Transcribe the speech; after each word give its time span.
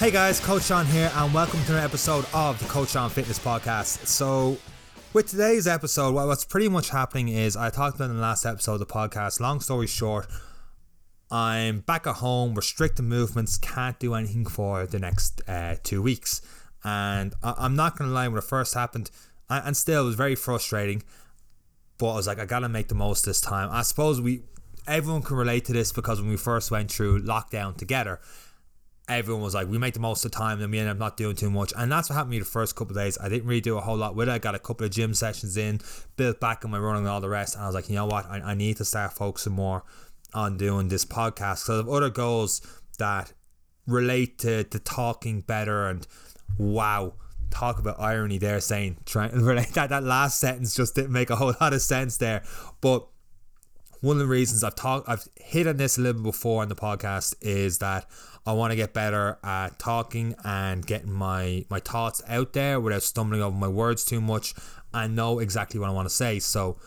Hey 0.00 0.10
guys, 0.10 0.40
Coach 0.40 0.62
Sean 0.62 0.86
here, 0.86 1.12
and 1.14 1.34
welcome 1.34 1.62
to 1.64 1.72
another 1.72 1.84
episode 1.84 2.24
of 2.32 2.58
the 2.58 2.64
Coach 2.64 2.92
Sean 2.92 3.10
Fitness 3.10 3.38
Podcast. 3.38 4.06
So, 4.06 4.56
with 5.12 5.28
today's 5.28 5.66
episode, 5.66 6.14
what's 6.14 6.42
pretty 6.42 6.70
much 6.70 6.88
happening 6.88 7.28
is 7.28 7.54
I 7.54 7.68
talked 7.68 7.96
about 7.96 8.08
in 8.08 8.16
the 8.16 8.22
last 8.22 8.46
episode 8.46 8.72
of 8.72 8.78
the 8.78 8.86
podcast. 8.86 9.40
Long 9.40 9.60
story 9.60 9.86
short, 9.86 10.26
I'm 11.30 11.80
back 11.80 12.06
at 12.06 12.14
home, 12.14 12.54
restricted 12.54 13.04
movements, 13.04 13.58
can't 13.58 13.98
do 13.98 14.14
anything 14.14 14.46
for 14.46 14.86
the 14.86 14.98
next 14.98 15.42
uh, 15.46 15.76
two 15.82 16.00
weeks. 16.00 16.40
And 16.82 17.34
I- 17.42 17.66
am 17.66 17.76
not 17.76 17.98
gonna 17.98 18.10
lie, 18.10 18.26
when 18.26 18.38
it 18.38 18.44
first 18.44 18.72
happened, 18.72 19.10
and 19.50 19.76
still 19.76 20.04
it 20.04 20.06
was 20.06 20.14
very 20.14 20.34
frustrating. 20.34 21.02
But 21.98 22.12
I 22.12 22.16
was 22.16 22.26
like, 22.26 22.38
I 22.38 22.46
gotta 22.46 22.70
make 22.70 22.88
the 22.88 22.94
most 22.94 23.26
this 23.26 23.42
time. 23.42 23.68
I 23.70 23.82
suppose 23.82 24.18
we 24.18 24.44
everyone 24.86 25.20
can 25.20 25.36
relate 25.36 25.66
to 25.66 25.74
this 25.74 25.92
because 25.92 26.22
when 26.22 26.30
we 26.30 26.38
first 26.38 26.70
went 26.70 26.90
through 26.90 27.22
lockdown 27.22 27.76
together 27.76 28.18
everyone 29.10 29.42
was 29.42 29.54
like, 29.54 29.68
we 29.68 29.78
make 29.78 29.94
the 29.94 30.00
most 30.00 30.24
of 30.24 30.30
time 30.30 30.60
and 30.60 30.70
we 30.70 30.78
end 30.78 30.88
up 30.88 30.98
not 30.98 31.16
doing 31.16 31.36
too 31.36 31.50
much. 31.50 31.72
And 31.76 31.90
that's 31.90 32.08
what 32.08 32.16
happened 32.16 32.32
to 32.32 32.36
me 32.36 32.38
the 32.40 32.44
first 32.44 32.76
couple 32.76 32.96
of 32.96 33.02
days. 33.02 33.18
I 33.18 33.28
didn't 33.28 33.46
really 33.46 33.60
do 33.60 33.76
a 33.76 33.80
whole 33.80 33.96
lot 33.96 34.14
with 34.14 34.28
it. 34.28 34.32
I 34.32 34.38
got 34.38 34.54
a 34.54 34.58
couple 34.58 34.86
of 34.86 34.92
gym 34.92 35.14
sessions 35.14 35.56
in, 35.56 35.80
built 36.16 36.40
back 36.40 36.64
on 36.64 36.70
my 36.70 36.78
running 36.78 37.02
and 37.02 37.08
all 37.08 37.20
the 37.20 37.28
rest. 37.28 37.54
And 37.54 37.64
I 37.64 37.66
was 37.66 37.74
like, 37.74 37.88
you 37.88 37.94
know 37.94 38.06
what? 38.06 38.26
I, 38.26 38.40
I 38.40 38.54
need 38.54 38.76
to 38.78 38.84
start 38.84 39.12
focusing 39.12 39.52
more 39.52 39.84
on 40.32 40.56
doing 40.56 40.88
this 40.88 41.04
podcast. 41.04 41.58
So 41.58 41.74
I 41.74 41.76
have 41.78 41.88
other 41.88 42.10
goals 42.10 42.62
that 42.98 43.32
relate 43.86 44.38
to, 44.40 44.64
to 44.64 44.78
talking 44.78 45.40
better 45.40 45.88
and 45.88 46.06
wow. 46.58 47.14
Talk 47.50 47.80
about 47.80 47.98
irony 47.98 48.38
there, 48.38 48.60
saying 48.60 48.98
trying 49.06 49.32
relate 49.44 49.72
that 49.72 49.90
that 49.90 50.04
last 50.04 50.38
sentence 50.38 50.72
just 50.72 50.94
didn't 50.94 51.10
make 51.10 51.30
a 51.30 51.36
whole 51.36 51.52
lot 51.60 51.72
of 51.72 51.82
sense 51.82 52.16
there. 52.16 52.44
But 52.80 53.08
one 54.00 54.16
of 54.16 54.20
the 54.20 54.26
reasons 54.26 54.64
I've 54.64 54.74
talked, 54.74 55.08
I've 55.08 55.28
hit 55.36 55.66
on 55.66 55.76
this 55.76 55.98
a 55.98 56.00
little 56.00 56.22
bit 56.22 56.30
before 56.30 56.62
on 56.62 56.68
the 56.68 56.76
podcast 56.76 57.34
is 57.40 57.78
that 57.78 58.06
I 58.46 58.52
want 58.52 58.72
to 58.72 58.76
get 58.76 58.94
better 58.94 59.38
at 59.44 59.78
talking 59.78 60.34
and 60.44 60.86
getting 60.86 61.12
my 61.12 61.64
my 61.68 61.80
thoughts 61.80 62.22
out 62.26 62.54
there 62.54 62.80
without 62.80 63.02
stumbling 63.02 63.42
over 63.42 63.56
my 63.56 63.68
words 63.68 64.04
too 64.04 64.20
much. 64.20 64.54
I 64.92 65.06
know 65.06 65.38
exactly 65.38 65.78
what 65.78 65.90
I 65.90 65.92
want 65.92 66.08
to 66.08 66.14
say. 66.14 66.38
So 66.38 66.78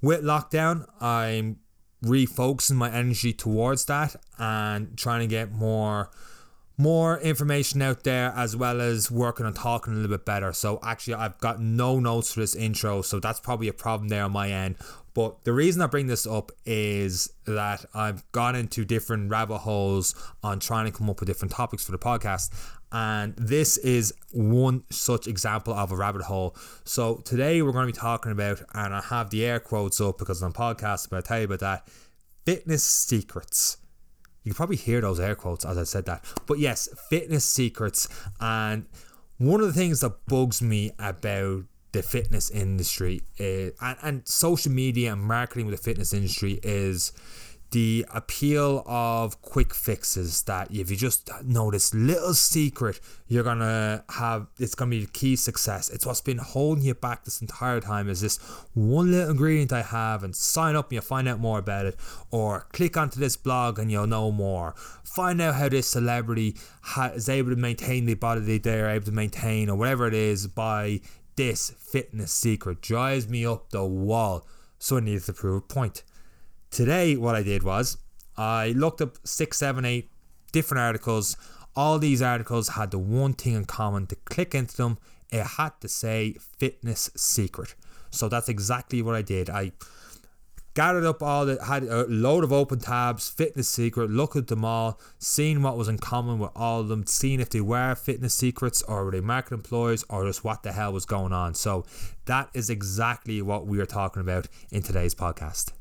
with 0.00 0.22
lockdown, 0.22 0.86
I'm 1.00 1.58
refocusing 2.02 2.76
my 2.76 2.90
energy 2.90 3.32
towards 3.32 3.84
that 3.86 4.16
and 4.38 4.96
trying 4.96 5.20
to 5.20 5.26
get 5.26 5.52
more 5.52 6.10
more 6.78 7.18
information 7.20 7.80
out 7.80 8.04
there 8.04 8.32
as 8.36 8.54
well 8.54 8.80
as 8.80 9.10
working 9.10 9.46
on 9.46 9.54
talking 9.54 9.94
a 9.94 9.96
little 9.96 10.14
bit 10.16 10.26
better. 10.26 10.52
So 10.52 10.78
actually 10.82 11.14
I've 11.14 11.38
got 11.38 11.60
no 11.60 11.98
notes 12.00 12.34
for 12.34 12.40
this 12.40 12.54
intro, 12.54 13.02
so 13.02 13.18
that's 13.18 13.40
probably 13.40 13.68
a 13.68 13.72
problem 13.72 14.08
there 14.08 14.24
on 14.24 14.32
my 14.32 14.50
end. 14.50 14.76
But 15.16 15.44
the 15.44 15.54
reason 15.54 15.80
I 15.80 15.86
bring 15.86 16.08
this 16.08 16.26
up 16.26 16.52
is 16.66 17.32
that 17.46 17.86
I've 17.94 18.30
gone 18.32 18.54
into 18.54 18.84
different 18.84 19.30
rabbit 19.30 19.60
holes 19.60 20.14
on 20.42 20.60
trying 20.60 20.84
to 20.84 20.92
come 20.92 21.08
up 21.08 21.20
with 21.20 21.26
different 21.26 21.52
topics 21.52 21.82
for 21.82 21.92
the 21.92 21.98
podcast. 21.98 22.50
And 22.92 23.34
this 23.36 23.78
is 23.78 24.12
one 24.32 24.84
such 24.90 25.26
example 25.26 25.72
of 25.72 25.90
a 25.90 25.96
rabbit 25.96 26.20
hole. 26.20 26.54
So 26.84 27.22
today 27.24 27.62
we're 27.62 27.72
going 27.72 27.86
to 27.86 27.92
be 27.94 27.98
talking 27.98 28.30
about, 28.30 28.60
and 28.74 28.94
I 28.94 29.00
have 29.00 29.30
the 29.30 29.42
air 29.42 29.58
quotes 29.58 30.02
up 30.02 30.18
because 30.18 30.42
I'm 30.42 30.52
podcast, 30.52 31.08
but 31.08 31.16
I'll 31.16 31.22
tell 31.22 31.38
you 31.38 31.46
about 31.46 31.60
that 31.60 31.88
fitness 32.44 32.84
secrets. 32.84 33.78
You 34.44 34.52
can 34.52 34.56
probably 34.56 34.76
hear 34.76 35.00
those 35.00 35.18
air 35.18 35.34
quotes 35.34 35.64
as 35.64 35.78
I 35.78 35.84
said 35.84 36.04
that. 36.04 36.26
But 36.46 36.58
yes, 36.58 36.90
fitness 37.08 37.46
secrets. 37.46 38.06
And 38.38 38.84
one 39.38 39.62
of 39.62 39.66
the 39.66 39.72
things 39.72 40.00
that 40.00 40.26
bugs 40.26 40.60
me 40.60 40.92
about 40.98 41.64
the 41.96 42.02
fitness 42.02 42.50
industry 42.50 43.22
is, 43.38 43.72
and, 43.80 43.96
and 44.02 44.28
social 44.28 44.70
media 44.70 45.12
and 45.12 45.22
marketing 45.22 45.66
with 45.66 45.76
the 45.76 45.82
fitness 45.82 46.12
industry 46.12 46.60
is 46.62 47.12
the 47.72 48.06
appeal 48.14 48.84
of 48.86 49.40
quick 49.42 49.74
fixes 49.74 50.42
that 50.42 50.70
if 50.70 50.90
you 50.90 50.96
just 50.96 51.30
know 51.44 51.70
this 51.70 51.92
little 51.92 52.32
secret 52.32 53.00
you're 53.28 53.42
gonna 53.42 54.04
have 54.10 54.46
it's 54.58 54.74
gonna 54.74 54.90
be 54.90 55.04
the 55.04 55.10
key 55.10 55.34
success. 55.34 55.90
It's 55.90 56.06
what's 56.06 56.20
been 56.20 56.38
holding 56.38 56.84
you 56.84 56.94
back 56.94 57.24
this 57.24 57.40
entire 57.40 57.80
time 57.80 58.08
is 58.08 58.20
this 58.20 58.36
one 58.74 59.10
little 59.10 59.30
ingredient 59.30 59.72
i 59.72 59.82
have 59.82 60.22
and 60.22 60.34
sign 60.34 60.76
up 60.76 60.86
and 60.86 60.92
you'll 60.92 61.02
find 61.02 61.26
out 61.26 61.40
more 61.40 61.58
about 61.58 61.86
it. 61.86 61.96
Or 62.30 62.66
click 62.72 62.96
onto 62.96 63.18
this 63.18 63.36
blog 63.36 63.78
and 63.78 63.90
you'll 63.90 64.06
know 64.06 64.30
more. 64.30 64.74
Find 65.02 65.40
out 65.40 65.56
how 65.56 65.68
this 65.68 65.88
celebrity 65.88 66.54
ha- 66.82 67.12
is 67.14 67.28
able 67.28 67.50
to 67.50 67.56
maintain 67.56 68.06
the 68.06 68.14
body 68.14 68.58
they're 68.58 68.90
able 68.90 69.06
to 69.06 69.12
maintain 69.12 69.68
or 69.68 69.76
whatever 69.76 70.06
it 70.06 70.14
is 70.14 70.46
by 70.46 71.00
this 71.36 71.70
fitness 71.78 72.32
secret 72.32 72.80
drives 72.80 73.28
me 73.28 73.44
up 73.46 73.70
the 73.70 73.84
wall 73.84 74.46
so 74.78 74.96
i 74.96 75.00
need 75.00 75.22
to 75.22 75.32
prove 75.32 75.58
a 75.58 75.60
point 75.60 76.02
Today, 76.70 77.16
what 77.16 77.34
I 77.34 77.42
did 77.42 77.62
was 77.62 77.96
I 78.36 78.72
looked 78.76 79.00
up 79.00 79.16
six, 79.24 79.56
seven, 79.56 79.84
eight 79.84 80.10
different 80.52 80.80
articles. 80.80 81.36
All 81.74 81.98
these 81.98 82.20
articles 82.20 82.68
had 82.68 82.90
the 82.90 82.98
one 82.98 83.32
thing 83.32 83.54
in 83.54 83.64
common 83.64 84.06
to 84.08 84.14
click 84.14 84.54
into 84.54 84.76
them, 84.76 84.98
it 85.30 85.42
had 85.42 85.72
to 85.80 85.88
say 85.88 86.36
fitness 86.58 87.10
secret. 87.16 87.74
So 88.10 88.28
that's 88.28 88.48
exactly 88.48 89.00
what 89.00 89.14
I 89.14 89.22
did. 89.22 89.48
I 89.48 89.72
gathered 90.76 91.06
up 91.06 91.22
all 91.22 91.46
the 91.46 91.58
had 91.64 91.82
a 91.84 92.04
load 92.06 92.44
of 92.44 92.52
open 92.52 92.78
tabs, 92.78 93.30
fitness 93.30 93.66
secret, 93.66 94.10
looked 94.10 94.36
at 94.36 94.46
them 94.48 94.62
all, 94.62 95.00
seen 95.18 95.62
what 95.62 95.76
was 95.76 95.88
in 95.88 95.96
common 95.96 96.38
with 96.38 96.50
all 96.54 96.80
of 96.80 96.88
them, 96.88 97.06
seen 97.06 97.40
if 97.40 97.48
they 97.48 97.62
were 97.62 97.94
fitness 97.94 98.34
secrets 98.34 98.82
or 98.82 99.06
were 99.06 99.10
they 99.10 99.20
market 99.20 99.54
employees 99.54 100.04
or 100.10 100.26
just 100.26 100.44
what 100.44 100.62
the 100.62 100.72
hell 100.72 100.92
was 100.92 101.06
going 101.06 101.32
on. 101.32 101.54
So 101.54 101.86
that 102.26 102.50
is 102.52 102.68
exactly 102.68 103.40
what 103.40 103.66
we 103.66 103.80
are 103.80 103.86
talking 103.86 104.20
about 104.20 104.48
in 104.70 104.82
today's 104.82 105.14
podcast. 105.14 105.72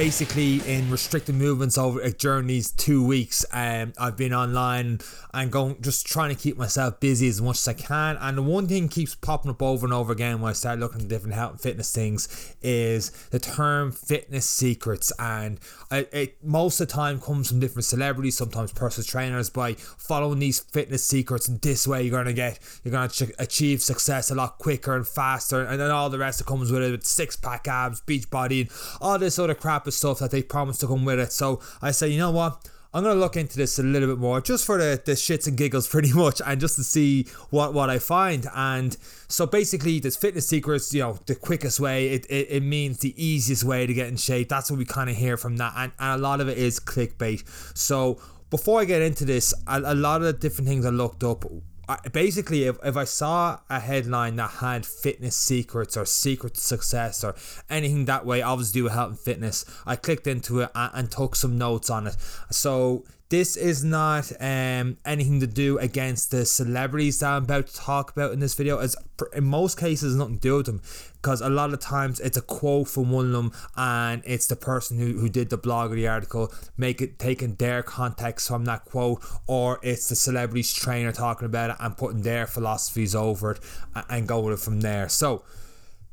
Basically 0.00 0.62
in 0.66 0.90
restricted 0.90 1.34
movements 1.34 1.76
over 1.76 2.02
uh, 2.02 2.10
during 2.16 2.46
these 2.46 2.70
two 2.70 3.04
weeks. 3.04 3.44
Um, 3.52 3.92
I've 3.98 4.16
been 4.16 4.32
online 4.32 5.00
and 5.34 5.52
going 5.52 5.76
just 5.82 6.06
trying 6.06 6.34
to 6.34 6.34
keep 6.34 6.56
myself 6.56 7.00
busy 7.00 7.28
as 7.28 7.42
much 7.42 7.58
as 7.58 7.68
I 7.68 7.74
can. 7.74 8.16
And 8.18 8.38
the 8.38 8.42
one 8.42 8.66
thing 8.66 8.88
keeps 8.88 9.14
popping 9.14 9.50
up 9.50 9.60
over 9.60 9.84
and 9.84 9.92
over 9.92 10.10
again 10.10 10.40
when 10.40 10.48
I 10.48 10.52
start 10.54 10.78
looking 10.78 11.02
at 11.02 11.08
different 11.08 11.34
health 11.34 11.50
and 11.50 11.60
fitness 11.60 11.94
things 11.94 12.56
is 12.62 13.10
the 13.30 13.38
term 13.38 13.92
fitness 13.92 14.48
secrets. 14.48 15.12
And 15.18 15.60
it, 15.90 16.42
most 16.42 16.80
of 16.80 16.88
the 16.88 16.94
time 16.94 17.20
comes 17.20 17.50
from 17.50 17.60
different 17.60 17.84
celebrities 17.84 18.38
sometimes 18.38 18.72
personal 18.72 19.04
trainers 19.04 19.50
by 19.50 19.74
following 19.74 20.38
these 20.38 20.60
fitness 20.60 21.04
secrets 21.04 21.46
and 21.46 21.60
this 21.60 21.86
way 21.86 22.04
you're 22.04 22.16
gonna 22.16 22.32
get 22.32 22.58
you're 22.84 22.92
gonna 22.92 23.08
ch- 23.08 23.32
achieve 23.38 23.82
success 23.82 24.30
a 24.30 24.34
lot 24.34 24.56
quicker 24.56 24.96
and 24.96 25.06
faster. 25.06 25.62
And 25.62 25.78
then 25.78 25.90
all 25.90 26.08
the 26.08 26.18
rest 26.18 26.38
that 26.38 26.46
comes 26.46 26.72
with 26.72 26.82
it 26.82 26.90
with 26.90 27.04
six 27.04 27.36
pack 27.36 27.68
abs 27.68 28.00
beach 28.00 28.30
body 28.30 28.62
and 28.62 28.70
all 29.02 29.18
this 29.18 29.38
other 29.38 29.54
crap 29.54 29.89
stuff 29.90 30.18
that 30.20 30.30
they 30.30 30.42
promised 30.42 30.80
to 30.80 30.86
come 30.86 31.04
with 31.04 31.18
it. 31.18 31.32
So 31.32 31.60
I 31.82 31.90
say, 31.90 32.08
you 32.08 32.18
know 32.18 32.30
what? 32.30 32.68
I'm 32.92 33.04
gonna 33.04 33.20
look 33.20 33.36
into 33.36 33.56
this 33.56 33.78
a 33.78 33.84
little 33.84 34.08
bit 34.08 34.18
more, 34.18 34.40
just 34.40 34.66
for 34.66 34.76
the, 34.76 35.00
the 35.04 35.12
shits 35.12 35.46
and 35.46 35.56
giggles, 35.56 35.86
pretty 35.94 36.12
much, 36.12 36.42
and 36.44 36.60
just 36.60 36.74
to 36.76 36.82
see 36.82 37.28
what 37.50 37.72
what 37.72 37.88
I 37.88 38.00
find. 38.00 38.48
And 38.54 38.96
so 39.28 39.46
basically, 39.46 40.00
this 40.00 40.16
fitness 40.16 40.48
secrets, 40.48 40.92
you 40.92 41.02
know, 41.02 41.18
the 41.26 41.36
quickest 41.36 41.78
way. 41.78 42.08
It, 42.08 42.26
it, 42.28 42.48
it 42.50 42.62
means 42.62 42.98
the 42.98 43.14
easiest 43.22 43.62
way 43.62 43.86
to 43.86 43.94
get 43.94 44.08
in 44.08 44.16
shape. 44.16 44.48
That's 44.48 44.70
what 44.70 44.78
we 44.78 44.84
kind 44.84 45.08
of 45.08 45.16
hear 45.16 45.36
from 45.36 45.56
that, 45.58 45.72
and, 45.76 45.92
and 46.00 46.20
a 46.20 46.22
lot 46.22 46.40
of 46.40 46.48
it 46.48 46.58
is 46.58 46.80
clickbait. 46.80 47.46
So 47.78 48.20
before 48.50 48.80
I 48.80 48.84
get 48.84 49.02
into 49.02 49.24
this, 49.24 49.54
a, 49.68 49.80
a 49.80 49.94
lot 49.94 50.20
of 50.20 50.26
the 50.26 50.32
different 50.32 50.66
things 50.68 50.84
I 50.84 50.90
looked 50.90 51.22
up 51.22 51.44
basically 52.12 52.64
if, 52.64 52.76
if 52.84 52.96
i 52.96 53.04
saw 53.04 53.58
a 53.68 53.80
headline 53.80 54.36
that 54.36 54.50
had 54.50 54.84
fitness 54.84 55.36
secrets 55.36 55.96
or 55.96 56.04
secret 56.04 56.56
success 56.56 57.22
or 57.24 57.34
anything 57.68 58.04
that 58.04 58.24
way 58.24 58.42
obviously 58.42 58.82
with 58.82 58.92
health 58.92 59.10
and 59.10 59.18
fitness 59.18 59.64
i 59.86 59.96
clicked 59.96 60.26
into 60.26 60.60
it 60.60 60.70
and, 60.74 60.90
and 60.94 61.10
took 61.10 61.36
some 61.36 61.58
notes 61.58 61.90
on 61.90 62.06
it. 62.06 62.16
So 62.50 63.04
this 63.30 63.56
is 63.56 63.84
not 63.84 64.32
um, 64.40 64.98
anything 65.04 65.38
to 65.38 65.46
do 65.46 65.78
against 65.78 66.32
the 66.32 66.44
celebrities 66.44 67.20
that 67.20 67.30
I'm 67.30 67.44
about 67.44 67.68
to 67.68 67.74
talk 67.74 68.10
about 68.10 68.32
in 68.32 68.40
this 68.40 68.54
video. 68.54 68.78
As 68.78 68.96
in 69.32 69.44
most 69.44 69.78
cases, 69.78 70.16
nothing 70.16 70.34
to 70.34 70.40
do 70.40 70.56
with 70.56 70.66
them, 70.66 70.82
because 71.22 71.40
a 71.40 71.48
lot 71.48 71.72
of 71.72 71.78
times 71.78 72.18
it's 72.18 72.36
a 72.36 72.42
quote 72.42 72.88
from 72.88 73.12
one 73.12 73.26
of 73.26 73.32
them, 73.32 73.52
and 73.76 74.22
it's 74.26 74.48
the 74.48 74.56
person 74.56 74.98
who, 74.98 75.20
who 75.20 75.28
did 75.28 75.48
the 75.48 75.56
blog 75.56 75.92
or 75.92 75.94
the 75.94 76.08
article, 76.08 76.52
make 76.76 77.00
it 77.00 77.20
taking 77.20 77.54
their 77.54 77.84
context 77.84 78.48
from 78.48 78.64
that 78.64 78.84
quote, 78.84 79.24
or 79.46 79.78
it's 79.82 80.08
the 80.08 80.16
celebrity's 80.16 80.72
trainer 80.72 81.12
talking 81.12 81.46
about 81.46 81.70
it 81.70 81.76
and 81.78 81.96
putting 81.96 82.22
their 82.22 82.48
philosophies 82.48 83.14
over 83.14 83.52
it 83.52 83.60
and 84.08 84.26
going 84.26 84.46
with 84.46 84.58
it 84.58 84.64
from 84.64 84.80
there. 84.80 85.08
So 85.08 85.44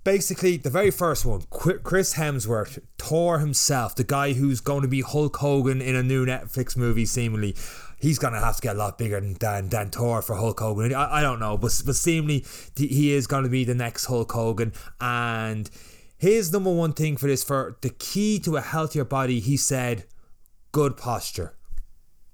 basically 0.07 0.55
the 0.55 0.69
very 0.69 0.89
first 0.89 1.25
one 1.25 1.41
chris 1.49 2.13
hemsworth 2.13 2.79
thor 2.97 3.39
himself 3.39 3.93
the 3.93 4.05
guy 4.05 4.31
who's 4.31 4.61
going 4.61 4.81
to 4.81 4.87
be 4.87 5.01
hulk 5.01 5.35
hogan 5.35 5.81
in 5.81 5.97
a 5.97 6.01
new 6.01 6.25
netflix 6.25 6.77
movie 6.77 7.05
seemingly. 7.05 7.53
He's 7.99 8.17
going 8.17 8.33
to 8.33 8.39
have 8.39 8.55
to 8.55 8.61
get 8.61 8.77
a 8.77 8.79
lot 8.79 8.97
bigger 8.97 9.19
than, 9.19 9.33
than, 9.33 9.67
than 9.67 9.89
thor 9.89 10.21
for 10.21 10.35
hulk 10.35 10.61
hogan. 10.61 10.95
I, 10.95 11.17
I 11.17 11.21
don't 11.21 11.41
know 11.41 11.57
but, 11.57 11.81
but 11.85 11.97
seemingly 11.97 12.45
he 12.77 13.11
is 13.11 13.27
going 13.27 13.43
to 13.43 13.49
be 13.49 13.65
the 13.65 13.75
next 13.75 14.05
hulk 14.05 14.31
hogan. 14.31 14.71
And 15.01 15.69
his 16.17 16.53
number 16.53 16.71
one 16.71 16.93
thing 16.93 17.17
for 17.17 17.27
this 17.27 17.43
for 17.43 17.77
the 17.81 17.89
key 17.89 18.39
to 18.39 18.55
a 18.55 18.61
healthier 18.61 19.03
body 19.03 19.41
he 19.41 19.57
said 19.57 20.05
good 20.71 20.95
posture. 20.95 21.57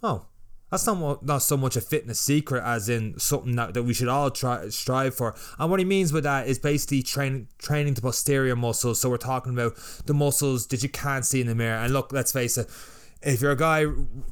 Oh 0.03 0.27
That's 0.73 0.87
not 0.87 1.23
not 1.23 1.43
so 1.43 1.55
much 1.55 1.75
a 1.75 1.81
fitness 1.81 2.19
secret 2.19 2.63
as 2.63 2.89
in 2.89 3.19
something 3.19 3.55
that, 3.57 3.75
that 3.75 3.83
we 3.83 3.93
should 3.93 4.07
all 4.07 4.31
try 4.31 4.69
strive 4.69 5.13
for. 5.13 5.35
And 5.59 5.69
what 5.69 5.77
he 5.77 5.85
means 5.85 6.11
with 6.11 6.23
that 6.23 6.47
is 6.47 6.57
basically 6.57 7.03
training 7.03 7.47
training 7.59 7.93
the 7.93 8.01
posterior 8.01 8.55
muscles. 8.55 8.99
So 8.99 9.11
we're 9.11 9.17
talking 9.17 9.53
about 9.53 9.75
the 10.07 10.15
muscles 10.15 10.65
that 10.67 10.81
you 10.81 10.89
can't 10.89 11.27
see 11.27 11.41
in 11.41 11.45
the 11.45 11.53
mirror. 11.53 11.77
And 11.77 11.93
look, 11.93 12.11
let's 12.11 12.31
face 12.31 12.57
it, 12.57 12.71
if 13.25 13.41
you're 13.41 13.51
a 13.51 13.57
guy 13.57 13.85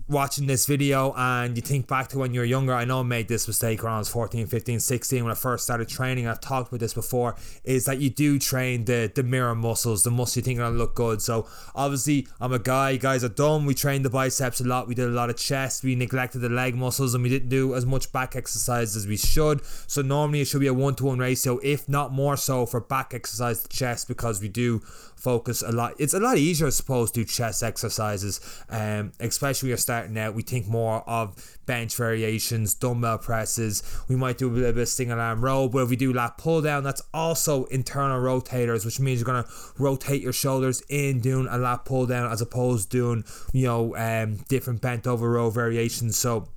watching 0.10 0.48
this 0.48 0.66
video 0.66 1.14
and 1.16 1.56
you 1.56 1.62
think 1.62 1.88
back 1.88 2.10
to 2.10 2.18
when 2.18 2.34
you 2.34 2.42
were 2.42 2.46
younger, 2.46 2.74
I 2.74 2.84
know 2.84 3.00
I 3.00 3.04
made 3.04 3.28
this 3.30 3.48
mistake 3.48 3.84
when 3.84 3.94
I 3.94 3.98
was 3.98 4.10
14, 4.10 4.48
15, 4.48 4.80
16 4.80 5.24
when 5.24 5.32
I 5.32 5.36
first 5.36 5.64
started 5.64 5.88
training. 5.88 6.28
I've 6.28 6.42
talked 6.42 6.70
about 6.70 6.82
this 6.82 6.94
before, 6.94 7.36
is 7.64 7.86
that 7.86 8.00
you 8.00 8.10
do 8.10 8.38
train 8.38 8.86
the, 8.86 9.10
the 9.14 9.24
mirror 9.24 9.56
muscles, 9.56 10.04
the 10.04 10.12
muscles 10.12 10.38
you 10.38 10.42
think 10.42 10.60
are 10.60 10.64
going 10.64 10.74
to 10.74 10.78
look 10.78 10.96
good. 10.96 11.22
So 11.22 11.48
obviously, 11.74 12.28
I'm 12.42 12.52
a 12.52 12.60
guy, 12.60 12.98
guys 12.98 13.24
are 13.24 13.30
dumb. 13.30 13.66
We 13.66 13.74
trained 13.74 14.04
the 14.04 14.10
biceps 14.10 14.60
a 14.60 14.66
lot, 14.66 14.88
we 14.88 14.96
did 14.96 15.08
a 15.08 15.12
lot 15.12 15.30
of 15.30 15.38
chest, 15.38 15.84
we 15.84 15.96
neglected 15.96 16.40
the 16.40 16.50
leg 16.50 16.76
muscles, 16.76 17.14
and 17.14 17.24
we 17.24 17.30
didn't 17.30 17.50
do 17.50 17.76
as 17.76 17.86
much 17.86 18.12
back 18.12 18.36
exercise 18.36 18.96
as 18.98 19.08
we 19.08 19.18
should. 19.18 19.64
So 19.88 20.02
normally 20.02 20.42
it 20.42 20.46
should 20.46 20.62
be 20.62 20.68
a 20.68 20.74
one 20.74 20.96
to 20.96 21.06
one 21.06 21.20
ratio, 21.20 21.60
if 21.64 21.88
not 21.88 22.12
more 22.12 22.36
so, 22.36 22.66
for 22.66 22.82
back 22.82 23.14
exercise 23.14 23.64
to 23.64 23.70
chest 23.70 24.10
because 24.10 24.42
we 24.42 24.50
do 24.50 24.82
focus 25.22 25.62
a 25.62 25.72
lot. 25.72 25.94
It's 26.00 26.14
a 26.14 26.20
lot 26.20 26.38
easier, 26.38 26.68
I 26.68 26.72
suppose, 26.72 27.12
to 27.12 27.22
do 27.22 27.26
chest 27.26 27.62
exercises, 27.62 28.42
um, 28.70 28.81
especially 29.20 29.68
when 29.68 29.70
you're 29.72 29.78
starting 29.78 30.18
out. 30.18 30.36
We 30.36 30.44
think 30.44 30.68
more 30.68 31.08
of 31.08 31.58
bench 31.66 31.96
variations, 31.96 32.74
dumbbell 32.74 33.20
presses. 33.20 33.84
We 34.08 34.16
might 34.16 34.38
do 34.38 34.50
a 34.50 34.52
little 34.52 34.74
bit 34.74 34.82
of 34.82 34.88
single 34.88 35.20
arm 35.20 35.44
row, 35.44 35.68
but 35.68 35.80
if 35.80 35.90
we 35.90 35.96
do 35.96 36.14
lat 36.14 36.38
pull 36.38 36.62
down, 36.62 36.84
that's 36.84 37.02
also 37.14 37.66
internal 37.66 38.22
rotators, 38.22 38.86
which 38.86 39.00
means 39.00 39.20
you're 39.20 39.26
gonna 39.26 39.48
rotate 39.78 40.22
your 40.22 40.34
shoulders 40.34 40.82
in 40.90 41.20
doing 41.20 41.48
a 41.50 41.58
lat 41.58 41.86
pull 41.86 42.06
down 42.06 42.32
as 42.32 42.42
opposed 42.42 42.92
to 42.92 42.98
doing 42.98 43.24
you 43.54 43.66
know 43.66 43.96
um, 43.96 44.38
different 44.50 44.82
bent 44.82 45.08
over 45.08 45.30
row 45.30 45.50
variations. 45.50 46.18
So 46.18 46.48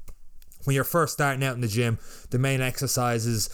when 0.65 0.75
you're 0.75 0.85
first 0.85 1.13
starting 1.13 1.45
out 1.45 1.55
in 1.55 1.61
the 1.61 1.69
gym, 1.69 1.99
the 2.31 2.39
main 2.39 2.61
exercises 2.61 3.49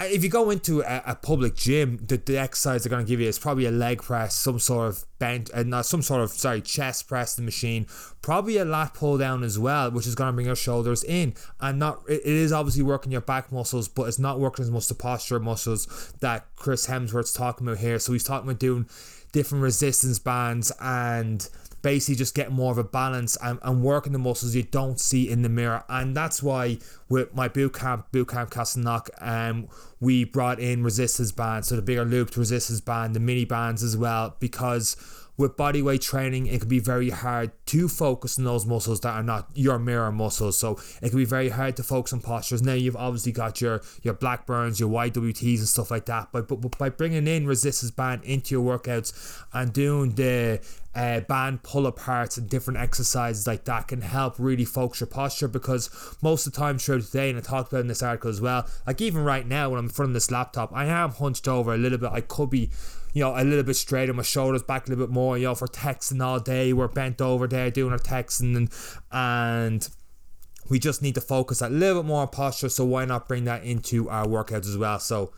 if 0.00 0.22
you 0.22 0.30
go 0.30 0.50
into 0.50 0.82
a, 0.82 1.02
a 1.06 1.14
public 1.14 1.54
gym, 1.54 1.98
the, 2.06 2.16
the 2.16 2.38
exercise 2.38 2.82
they're 2.82 2.90
going 2.90 3.04
to 3.04 3.08
give 3.08 3.20
you 3.20 3.28
is 3.28 3.38
probably 3.38 3.66
a 3.66 3.70
leg 3.70 4.02
press, 4.02 4.34
some 4.34 4.58
sort 4.58 4.88
of 4.88 5.04
bent, 5.18 5.50
and 5.50 5.74
uh, 5.74 5.82
some 5.82 6.02
sort 6.02 6.22
of 6.22 6.30
sorry 6.30 6.60
chest 6.60 7.08
press 7.08 7.34
the 7.34 7.42
machine, 7.42 7.86
probably 8.22 8.56
a 8.56 8.64
lat 8.64 8.94
pull 8.94 9.18
down 9.18 9.42
as 9.42 9.58
well, 9.58 9.90
which 9.90 10.06
is 10.06 10.14
going 10.14 10.28
to 10.28 10.32
bring 10.32 10.46
your 10.46 10.56
shoulders 10.56 11.04
in, 11.04 11.34
and 11.60 11.78
not 11.78 12.02
it 12.08 12.24
is 12.24 12.52
obviously 12.52 12.82
working 12.82 13.12
your 13.12 13.20
back 13.20 13.50
muscles, 13.50 13.88
but 13.88 14.04
it's 14.04 14.18
not 14.18 14.38
working 14.38 14.62
as 14.62 14.70
much 14.70 14.88
the 14.88 14.94
posture 14.94 15.40
muscles 15.40 16.12
that 16.20 16.46
Chris 16.56 16.86
Hemsworth's 16.86 17.32
talking 17.32 17.66
about 17.66 17.78
here. 17.78 17.98
So 17.98 18.12
he's 18.12 18.24
talking 18.24 18.48
about 18.48 18.60
doing 18.60 18.88
different 19.32 19.62
resistance 19.62 20.18
bands 20.18 20.72
and 20.80 21.48
basically 21.82 22.16
just 22.16 22.34
getting 22.34 22.54
more 22.54 22.72
of 22.72 22.78
a 22.78 22.84
balance 22.84 23.36
and, 23.42 23.58
and 23.62 23.82
working 23.82 24.12
the 24.12 24.18
muscles 24.18 24.54
you 24.54 24.62
don't 24.62 24.98
see 24.98 25.28
in 25.28 25.42
the 25.42 25.48
mirror. 25.48 25.84
And 25.88 26.16
that's 26.16 26.42
why 26.42 26.78
with 27.08 27.34
my 27.34 27.48
boot 27.48 27.74
camp, 27.74 28.10
boot 28.12 28.28
camp 28.28 28.50
Castleknock, 28.50 29.08
um, 29.20 29.68
we 30.00 30.24
brought 30.24 30.60
in 30.60 30.82
resistance 30.82 31.32
bands, 31.32 31.68
so 31.68 31.76
the 31.76 31.82
bigger 31.82 32.04
looped 32.04 32.36
resistance 32.36 32.80
band, 32.80 33.14
the 33.14 33.20
mini 33.20 33.44
bands 33.44 33.82
as 33.82 33.96
well, 33.96 34.36
because 34.38 34.96
with 35.38 35.56
bodyweight 35.56 36.00
training, 36.00 36.48
it 36.48 36.60
can 36.60 36.68
be 36.68 36.80
very 36.80 37.10
hard 37.10 37.52
to 37.66 37.88
focus 37.88 38.38
on 38.38 38.44
those 38.44 38.66
muscles 38.66 39.00
that 39.02 39.14
are 39.14 39.22
not 39.22 39.48
your 39.54 39.78
mirror 39.78 40.10
muscles. 40.10 40.58
So 40.58 40.80
it 41.00 41.10
can 41.10 41.18
be 41.18 41.24
very 41.24 41.48
hard 41.48 41.76
to 41.76 41.84
focus 41.84 42.12
on 42.12 42.20
postures. 42.20 42.60
Now 42.60 42.72
you've 42.72 42.96
obviously 42.96 43.30
got 43.30 43.60
your 43.60 43.80
your 44.02 44.14
Blackburns, 44.14 44.80
your 44.80 44.90
YWTs, 44.90 45.58
and 45.58 45.68
stuff 45.68 45.92
like 45.92 46.06
that. 46.06 46.30
But, 46.32 46.48
but, 46.48 46.60
but 46.60 46.76
by 46.76 46.88
bringing 46.90 47.28
in 47.28 47.46
resistance 47.46 47.92
band 47.92 48.24
into 48.24 48.56
your 48.56 48.78
workouts 48.78 49.12
and 49.52 49.72
doing 49.72 50.16
the 50.16 50.60
uh, 50.98 51.20
band 51.20 51.62
pull 51.62 51.90
aparts 51.90 52.36
and 52.36 52.50
different 52.50 52.80
exercises 52.80 53.46
like 53.46 53.64
that 53.64 53.86
can 53.86 54.00
help 54.00 54.34
really 54.38 54.64
focus 54.64 55.00
your 55.00 55.06
posture 55.06 55.46
because 55.46 55.88
most 56.20 56.44
of 56.44 56.52
the 56.52 56.58
time 56.58 56.76
throughout 56.76 56.97
the 57.00 57.18
day, 57.18 57.30
and 57.30 57.38
I 57.38 57.42
talked 57.42 57.72
about 57.72 57.80
in 57.82 57.88
this 57.88 58.02
article 58.02 58.30
as 58.30 58.40
well, 58.40 58.66
like 58.86 59.00
even 59.00 59.24
right 59.24 59.46
now 59.46 59.70
when 59.70 59.78
I'm 59.78 59.86
in 59.86 59.90
front 59.90 60.10
of 60.10 60.14
this 60.14 60.30
laptop, 60.30 60.72
I 60.74 60.86
am 60.86 61.10
hunched 61.10 61.48
over 61.48 61.74
a 61.74 61.78
little 61.78 61.98
bit. 61.98 62.10
I 62.12 62.20
could 62.20 62.50
be 62.50 62.70
you 63.14 63.24
know, 63.24 63.34
a 63.34 63.42
little 63.42 63.64
bit 63.64 63.74
straight 63.74 64.10
on 64.10 64.16
my 64.16 64.22
shoulders 64.22 64.62
back 64.62 64.86
a 64.86 64.90
little 64.90 65.06
bit 65.06 65.12
more. 65.12 65.38
You 65.38 65.44
know, 65.44 65.54
for 65.54 65.66
texting 65.66 66.22
all 66.22 66.38
day, 66.38 66.72
we're 66.72 66.88
bent 66.88 67.20
over 67.20 67.46
there 67.46 67.70
doing 67.70 67.92
our 67.92 67.98
texting 67.98 68.56
and 68.56 68.70
and 69.10 69.88
we 70.68 70.78
just 70.78 71.00
need 71.02 71.14
to 71.14 71.20
focus 71.20 71.62
a 71.62 71.68
little 71.68 72.02
bit 72.02 72.06
more 72.06 72.22
on 72.22 72.28
posture. 72.28 72.68
So 72.68 72.84
why 72.84 73.04
not 73.04 73.26
bring 73.26 73.44
that 73.44 73.64
into 73.64 74.08
our 74.08 74.26
workouts 74.26 74.68
as 74.68 74.76
well? 74.76 74.98
So 74.98 75.32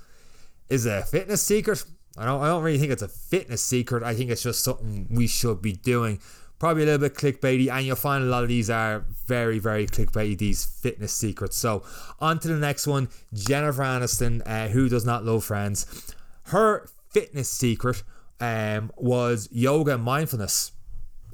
is 0.68 0.86
it 0.86 0.90
a 0.90 1.02
fitness 1.02 1.42
secret? 1.42 1.84
I 2.18 2.24
don't 2.24 2.42
I 2.42 2.48
don't 2.48 2.62
really 2.62 2.78
think 2.78 2.92
it's 2.92 3.02
a 3.02 3.08
fitness 3.08 3.62
secret. 3.62 4.02
I 4.02 4.14
think 4.14 4.30
it's 4.30 4.42
just 4.42 4.64
something 4.64 5.06
we 5.10 5.26
should 5.26 5.62
be 5.62 5.72
doing. 5.72 6.20
Probably 6.60 6.84
a 6.84 6.86
little 6.86 7.08
bit 7.08 7.14
clickbaity, 7.14 7.68
and 7.68 7.84
you'll 7.84 7.96
find 7.96 8.22
a 8.22 8.26
lot 8.28 8.42
of 8.42 8.48
these 8.48 8.70
are 8.70 9.04
very, 9.26 9.58
very 9.58 9.86
clickbaity, 9.86 10.38
these 10.38 10.64
fitness 10.64 11.12
secrets. 11.12 11.56
So, 11.56 11.82
on 12.20 12.38
to 12.40 12.48
the 12.48 12.54
next 12.54 12.86
one 12.86 13.08
Jennifer 13.32 13.82
Aniston, 13.82 14.42
uh, 14.46 14.68
who 14.68 14.88
does 14.88 15.04
not 15.04 15.24
love 15.24 15.42
friends. 15.42 16.14
Her 16.44 16.86
fitness 17.10 17.50
secret 17.50 18.02
um, 18.40 18.92
was 18.96 19.48
yoga 19.50 19.94
and 19.94 20.02
mindfulness 20.04 20.72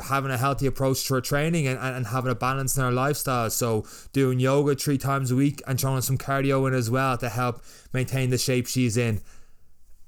having 0.01 0.31
a 0.31 0.37
healthy 0.37 0.67
approach 0.67 1.07
to 1.07 1.15
our 1.15 1.21
training 1.21 1.67
and, 1.67 1.79
and, 1.79 2.07
having 2.09 2.31
a 2.31 2.35
balance 2.35 2.77
in 2.77 2.83
her 2.83 2.93
lifestyle. 2.93 3.49
So 3.51 3.87
doing 4.13 4.39
yoga 4.39 4.75
three 4.75 4.99
times 4.99 5.31
a 5.31 5.37
week 5.37 5.63
and 5.67 5.81
throwing 5.81 6.03
some 6.03 6.19
cardio 6.19 6.67
in 6.69 6.75
as 6.75 6.91
well 6.91 7.17
to 7.19 7.29
help 7.29 7.63
maintain 7.93 8.31
the 8.31 8.39
shape 8.39 8.67
she's 8.67 8.97
in. 8.97 9.21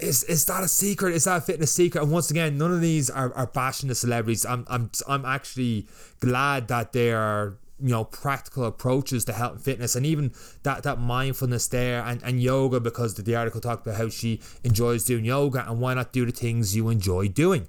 Is, 0.01 0.23
is 0.25 0.45
that 0.45 0.63
a 0.63 0.69
secret? 0.69 1.15
Is 1.15 1.25
that 1.25 1.39
a 1.39 1.41
fitness 1.41 1.73
secret? 1.73 2.03
And 2.03 2.13
once 2.13 2.31
again, 2.31 2.57
none 2.57 2.73
of 2.73 2.81
these 2.81 3.11
are, 3.11 3.35
are 3.35 3.49
bashing 3.49 3.89
the 3.89 3.97
celebrities. 3.97 4.47
I'm, 4.47 4.65
I'm 4.69 4.91
I'm 5.09 5.25
actually 5.25 5.89
glad 6.21 6.69
that 6.69 6.93
they 6.93 7.13
are 7.13 7.59
you 7.81 7.91
know 7.91 8.05
practical 8.05 8.65
approaches 8.65 9.25
to 9.25 9.33
health 9.33 9.53
and 9.53 9.63
fitness 9.63 9.95
and 9.95 10.05
even 10.05 10.33
that 10.63 10.83
that 10.83 10.99
mindfulness 10.99 11.69
there 11.69 12.03
and, 12.03 12.23
and 12.23 12.43
yoga 12.43 12.81
because 12.81 13.15
the, 13.15 13.23
the 13.23 13.37
article 13.37 13.61
talked 13.61 13.87
about 13.87 13.99
how 13.99 14.09
she 14.09 14.41
enjoys 14.65 15.05
doing 15.05 15.25
yoga 15.25 15.65
and 15.69 15.81
why 15.81 15.95
not 15.95 16.13
do 16.13 16.27
the 16.27 16.33
things 16.33 16.75
you 16.75 16.89
enjoy 16.89 17.29
doing 17.29 17.69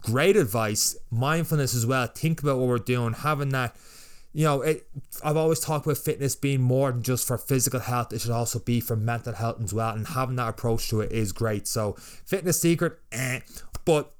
great 0.00 0.36
advice 0.36 0.96
mindfulness 1.10 1.74
as 1.74 1.86
well 1.86 2.06
think 2.08 2.42
about 2.42 2.58
what 2.58 2.66
we're 2.66 2.78
doing 2.78 3.12
having 3.12 3.50
that 3.50 3.74
you 4.32 4.44
know 4.44 4.62
it 4.62 4.86
i've 5.24 5.36
always 5.36 5.60
talked 5.60 5.86
about 5.86 5.98
fitness 5.98 6.36
being 6.36 6.60
more 6.60 6.92
than 6.92 7.02
just 7.02 7.26
for 7.26 7.36
physical 7.36 7.80
health 7.80 8.12
it 8.12 8.20
should 8.20 8.30
also 8.30 8.58
be 8.60 8.80
for 8.80 8.94
mental 8.94 9.34
health 9.34 9.60
as 9.62 9.74
well 9.74 9.94
and 9.94 10.08
having 10.08 10.36
that 10.36 10.48
approach 10.48 10.88
to 10.88 11.00
it 11.00 11.10
is 11.10 11.32
great 11.32 11.66
so 11.66 11.94
fitness 12.26 12.60
secret 12.60 12.98
eh, 13.12 13.40
but 13.84 14.12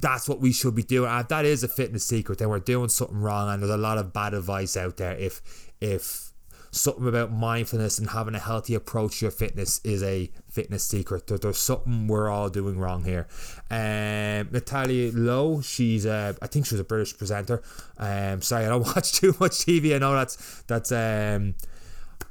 that's 0.00 0.28
what 0.28 0.40
we 0.40 0.52
should 0.52 0.74
be 0.74 0.82
doing. 0.82 1.10
And 1.10 1.28
that 1.28 1.44
is 1.44 1.62
a 1.62 1.68
fitness 1.68 2.04
secret, 2.04 2.38
then 2.38 2.48
we're 2.48 2.60
doing 2.60 2.88
something 2.88 3.18
wrong. 3.18 3.52
And 3.52 3.62
there's 3.62 3.70
a 3.72 3.76
lot 3.76 3.98
of 3.98 4.12
bad 4.12 4.34
advice 4.34 4.76
out 4.76 4.96
there 4.96 5.16
if 5.16 5.40
if 5.80 6.27
something 6.70 7.06
about 7.06 7.32
mindfulness 7.32 7.98
and 7.98 8.10
having 8.10 8.34
a 8.34 8.38
healthy 8.38 8.74
approach 8.74 9.18
to 9.18 9.26
your 9.26 9.32
fitness 9.32 9.80
is 9.84 10.02
a 10.02 10.30
fitness 10.48 10.84
secret. 10.84 11.26
There, 11.26 11.38
there's 11.38 11.58
something 11.58 12.06
we're 12.06 12.28
all 12.28 12.48
doing 12.48 12.78
wrong 12.78 13.04
here. 13.04 13.26
Um, 13.70 14.48
Natalie 14.52 15.10
Lowe, 15.10 15.60
she's 15.60 16.04
a, 16.04 16.36
I 16.42 16.46
think 16.46 16.66
she's 16.66 16.80
a 16.80 16.84
British 16.84 17.16
presenter. 17.16 17.62
Um, 17.98 18.42
sorry, 18.42 18.66
I 18.66 18.68
don't 18.68 18.86
watch 18.96 19.12
too 19.12 19.34
much 19.40 19.52
TV. 19.52 19.94
I 19.94 19.98
know 19.98 20.14
that's 20.14 20.62
that's 20.66 20.92
um 20.92 21.54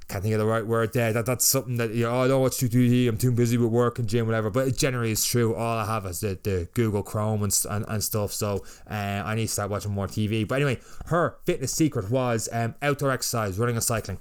can't 0.07 0.23
think 0.23 0.33
of 0.33 0.39
the 0.39 0.45
right 0.45 0.65
word 0.65 0.93
there. 0.93 1.11
That 1.11 1.25
that's 1.25 1.45
something 1.45 1.75
that 1.77 1.91
you 1.91 2.03
know, 2.03 2.11
oh, 2.11 2.21
I 2.21 2.27
don't 2.27 2.41
watch 2.41 2.57
too 2.57 2.69
TV. 2.69 3.09
I'm 3.09 3.17
too 3.17 3.31
busy 3.31 3.57
with 3.57 3.69
work 3.69 3.99
and 3.99 4.07
gym, 4.07 4.25
whatever. 4.25 4.49
But 4.49 4.67
it 4.69 4.77
generally 4.77 5.11
is 5.11 5.25
true. 5.25 5.53
All 5.53 5.77
I 5.77 5.85
have 5.85 6.05
is 6.05 6.21
the, 6.21 6.39
the 6.41 6.69
Google 6.73 7.03
Chrome 7.03 7.43
and, 7.43 7.53
and, 7.69 7.85
and 7.87 8.03
stuff. 8.03 8.31
So 8.31 8.63
uh, 8.89 8.93
I 8.93 9.35
need 9.35 9.47
to 9.47 9.51
start 9.51 9.69
watching 9.69 9.91
more 9.91 10.07
TV. 10.07 10.47
But 10.47 10.55
anyway, 10.55 10.79
her 11.07 11.37
fitness 11.45 11.73
secret 11.73 12.09
was 12.09 12.47
um, 12.53 12.75
outdoor 12.81 13.11
exercise, 13.11 13.59
running 13.59 13.75
and 13.75 13.83
cycling. 13.83 14.19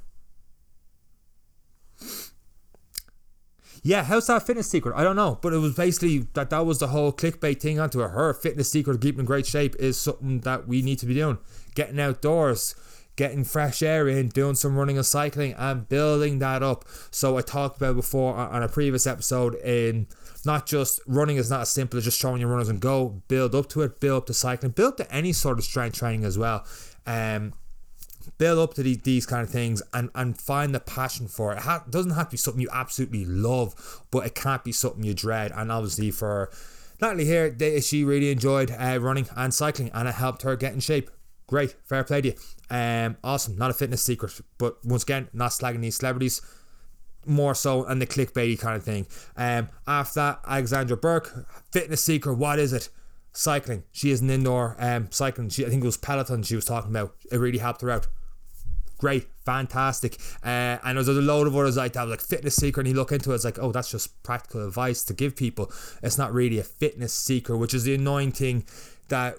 Yeah, 3.86 4.02
how's 4.02 4.26
that 4.26 4.44
fitness 4.44 4.68
secret? 4.68 4.96
I 4.96 5.04
don't 5.04 5.14
know, 5.14 5.38
but 5.40 5.52
it 5.52 5.58
was 5.58 5.76
basically 5.76 6.26
that 6.34 6.50
that 6.50 6.66
was 6.66 6.80
the 6.80 6.88
whole 6.88 7.12
clickbait 7.12 7.60
thing 7.60 7.78
onto 7.78 8.00
her. 8.00 8.08
Her 8.08 8.34
fitness 8.34 8.68
secret, 8.68 9.00
keeping 9.00 9.20
in 9.20 9.26
great 9.26 9.46
shape, 9.46 9.76
is 9.78 9.96
something 9.96 10.40
that 10.40 10.66
we 10.66 10.82
need 10.82 10.98
to 10.98 11.06
be 11.06 11.14
doing. 11.14 11.38
Getting 11.76 12.00
outdoors, 12.00 12.74
getting 13.14 13.44
fresh 13.44 13.84
air 13.84 14.08
in, 14.08 14.30
doing 14.30 14.56
some 14.56 14.76
running 14.76 14.96
and 14.96 15.06
cycling, 15.06 15.54
and 15.54 15.88
building 15.88 16.40
that 16.40 16.64
up. 16.64 16.84
So 17.12 17.38
I 17.38 17.42
talked 17.42 17.76
about 17.76 17.94
before 17.94 18.34
on 18.34 18.60
a 18.60 18.68
previous 18.68 19.06
episode 19.06 19.54
in 19.54 20.08
not 20.44 20.66
just 20.66 20.98
running 21.06 21.36
is 21.36 21.48
not 21.48 21.60
as 21.60 21.70
simple 21.70 21.96
as 21.96 22.04
just 22.06 22.18
showing 22.18 22.40
your 22.40 22.50
runners 22.50 22.68
and 22.68 22.80
go. 22.80 23.22
Build 23.28 23.54
up 23.54 23.68
to 23.68 23.82
it, 23.82 24.00
build 24.00 24.22
up 24.22 24.26
to 24.26 24.34
cycling, 24.34 24.72
build 24.72 24.94
up 24.94 24.96
to 24.96 25.14
any 25.14 25.32
sort 25.32 25.58
of 25.58 25.64
strength 25.64 25.96
training 25.96 26.24
as 26.24 26.36
well. 26.36 26.66
Um, 27.06 27.52
build 28.38 28.58
up 28.58 28.74
to 28.74 28.82
these, 28.82 28.98
these 28.98 29.26
kind 29.26 29.42
of 29.42 29.50
things 29.50 29.82
and, 29.92 30.10
and 30.14 30.40
find 30.40 30.74
the 30.74 30.80
passion 30.80 31.28
for 31.28 31.52
it. 31.52 31.56
It 31.56 31.62
ha- 31.62 31.84
doesn't 31.88 32.12
have 32.12 32.26
to 32.26 32.32
be 32.32 32.36
something 32.36 32.60
you 32.60 32.68
absolutely 32.72 33.24
love, 33.24 34.02
but 34.10 34.26
it 34.26 34.34
can't 34.34 34.64
be 34.64 34.72
something 34.72 35.04
you 35.04 35.14
dread. 35.14 35.52
And 35.54 35.70
obviously 35.70 36.10
for 36.10 36.50
Natalie 37.00 37.24
here, 37.24 37.54
she 37.80 38.04
really 38.04 38.30
enjoyed 38.30 38.70
uh, 38.70 38.98
running 39.00 39.28
and 39.36 39.52
cycling, 39.52 39.90
and 39.92 40.08
it 40.08 40.14
helped 40.14 40.42
her 40.42 40.56
get 40.56 40.72
in 40.72 40.80
shape. 40.80 41.10
Great, 41.46 41.76
fair 41.84 42.02
play 42.04 42.20
to 42.22 42.28
you. 42.28 42.34
Um, 42.70 43.16
awesome, 43.22 43.56
not 43.56 43.70
a 43.70 43.74
fitness 43.74 44.02
secret, 44.02 44.40
but 44.58 44.84
once 44.84 45.02
again, 45.02 45.28
not 45.32 45.50
slagging 45.50 45.80
these 45.80 45.96
celebrities. 45.96 46.40
More 47.24 47.54
so 47.54 47.84
and 47.84 48.00
the 48.00 48.06
clickbaity 48.06 48.58
kind 48.58 48.76
of 48.76 48.84
thing. 48.84 49.06
Um, 49.36 49.68
after 49.86 50.20
that, 50.20 50.40
Alexandra 50.46 50.96
Burke, 50.96 51.46
fitness 51.72 52.02
secret. 52.02 52.34
What 52.34 52.58
is 52.58 52.72
it? 52.72 52.88
Cycling. 53.36 53.84
She 53.92 54.10
is 54.10 54.20
an 54.20 54.30
indoor 54.30 54.76
um 54.78 55.08
cycling. 55.10 55.50
She, 55.50 55.64
I 55.66 55.68
think 55.68 55.82
it 55.82 55.86
was 55.86 55.96
Peloton 55.98 56.42
she 56.42 56.56
was 56.56 56.64
talking 56.64 56.90
about. 56.90 57.14
It 57.30 57.36
really 57.38 57.58
helped 57.58 57.82
her 57.82 57.90
out. 57.90 58.06
great, 58.98 59.28
fantastic. 59.44 60.18
Uh, 60.42 60.78
and 60.84 60.96
there's 60.96 61.08
a 61.08 61.12
load 61.12 61.46
of 61.46 61.56
others 61.56 61.76
like 61.76 61.92
that, 61.94 62.08
like 62.08 62.20
fitness 62.20 62.56
seeker, 62.56 62.80
and 62.80 62.88
you 62.88 62.94
look 62.94 63.12
into 63.12 63.32
it, 63.32 63.36
it's 63.36 63.44
like, 63.44 63.58
oh, 63.58 63.72
that's 63.72 63.90
just 63.90 64.22
practical 64.22 64.66
advice 64.66 65.04
to 65.04 65.14
give 65.14 65.36
people. 65.36 65.70
It's 66.02 66.18
not 66.18 66.32
really 66.32 66.58
a 66.58 66.62
fitness 66.64 67.12
seeker, 67.12 67.56
which 67.56 67.74
is 67.74 67.84
the 67.84 67.94
annoying 67.94 68.32
thing 68.32 68.64
that 69.08 69.36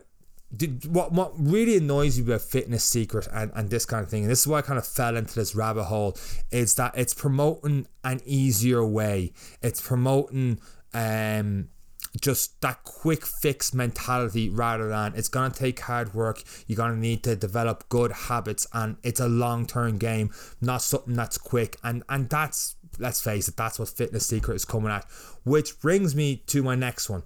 did, 0.55 0.85
what 0.85 1.11
what 1.11 1.33
really 1.37 1.75
annoys 1.75 2.17
me 2.17 2.23
about 2.23 2.41
fitness 2.41 2.83
secret 2.83 3.27
and, 3.33 3.51
and 3.53 3.69
this 3.69 3.85
kind 3.85 4.03
of 4.03 4.09
thing, 4.09 4.23
and 4.23 4.31
this 4.31 4.41
is 4.41 4.47
why 4.47 4.59
I 4.59 4.61
kind 4.61 4.79
of 4.79 4.87
fell 4.87 5.17
into 5.17 5.35
this 5.35 5.55
rabbit 5.55 5.85
hole, 5.85 6.17
is 6.51 6.75
that 6.75 6.97
it's 6.97 7.13
promoting 7.13 7.87
an 8.03 8.21
easier 8.25 8.85
way. 8.85 9.33
It's 9.61 9.81
promoting 9.81 10.59
um 10.93 11.69
just 12.19 12.59
that 12.61 12.83
quick 12.83 13.25
fix 13.25 13.73
mentality 13.73 14.49
rather 14.49 14.89
than 14.89 15.13
it's 15.15 15.27
gonna 15.27 15.53
take 15.53 15.79
hard 15.81 16.13
work. 16.13 16.43
You're 16.65 16.77
gonna 16.77 16.95
need 16.95 17.23
to 17.23 17.35
develop 17.35 17.87
good 17.89 18.11
habits, 18.11 18.67
and 18.73 18.97
it's 19.03 19.19
a 19.19 19.27
long 19.27 19.65
term 19.65 19.97
game, 19.97 20.31
not 20.61 20.81
something 20.81 21.13
that's 21.13 21.37
quick. 21.37 21.77
And 21.83 22.03
and 22.09 22.29
that's 22.29 22.75
let's 22.99 23.21
face 23.21 23.47
it, 23.47 23.57
that's 23.57 23.79
what 23.79 23.89
fitness 23.89 24.25
secret 24.25 24.55
is 24.55 24.65
coming 24.65 24.91
at. 24.91 25.05
Which 25.43 25.79
brings 25.79 26.15
me 26.15 26.37
to 26.47 26.63
my 26.63 26.75
next 26.75 27.09
one. 27.09 27.23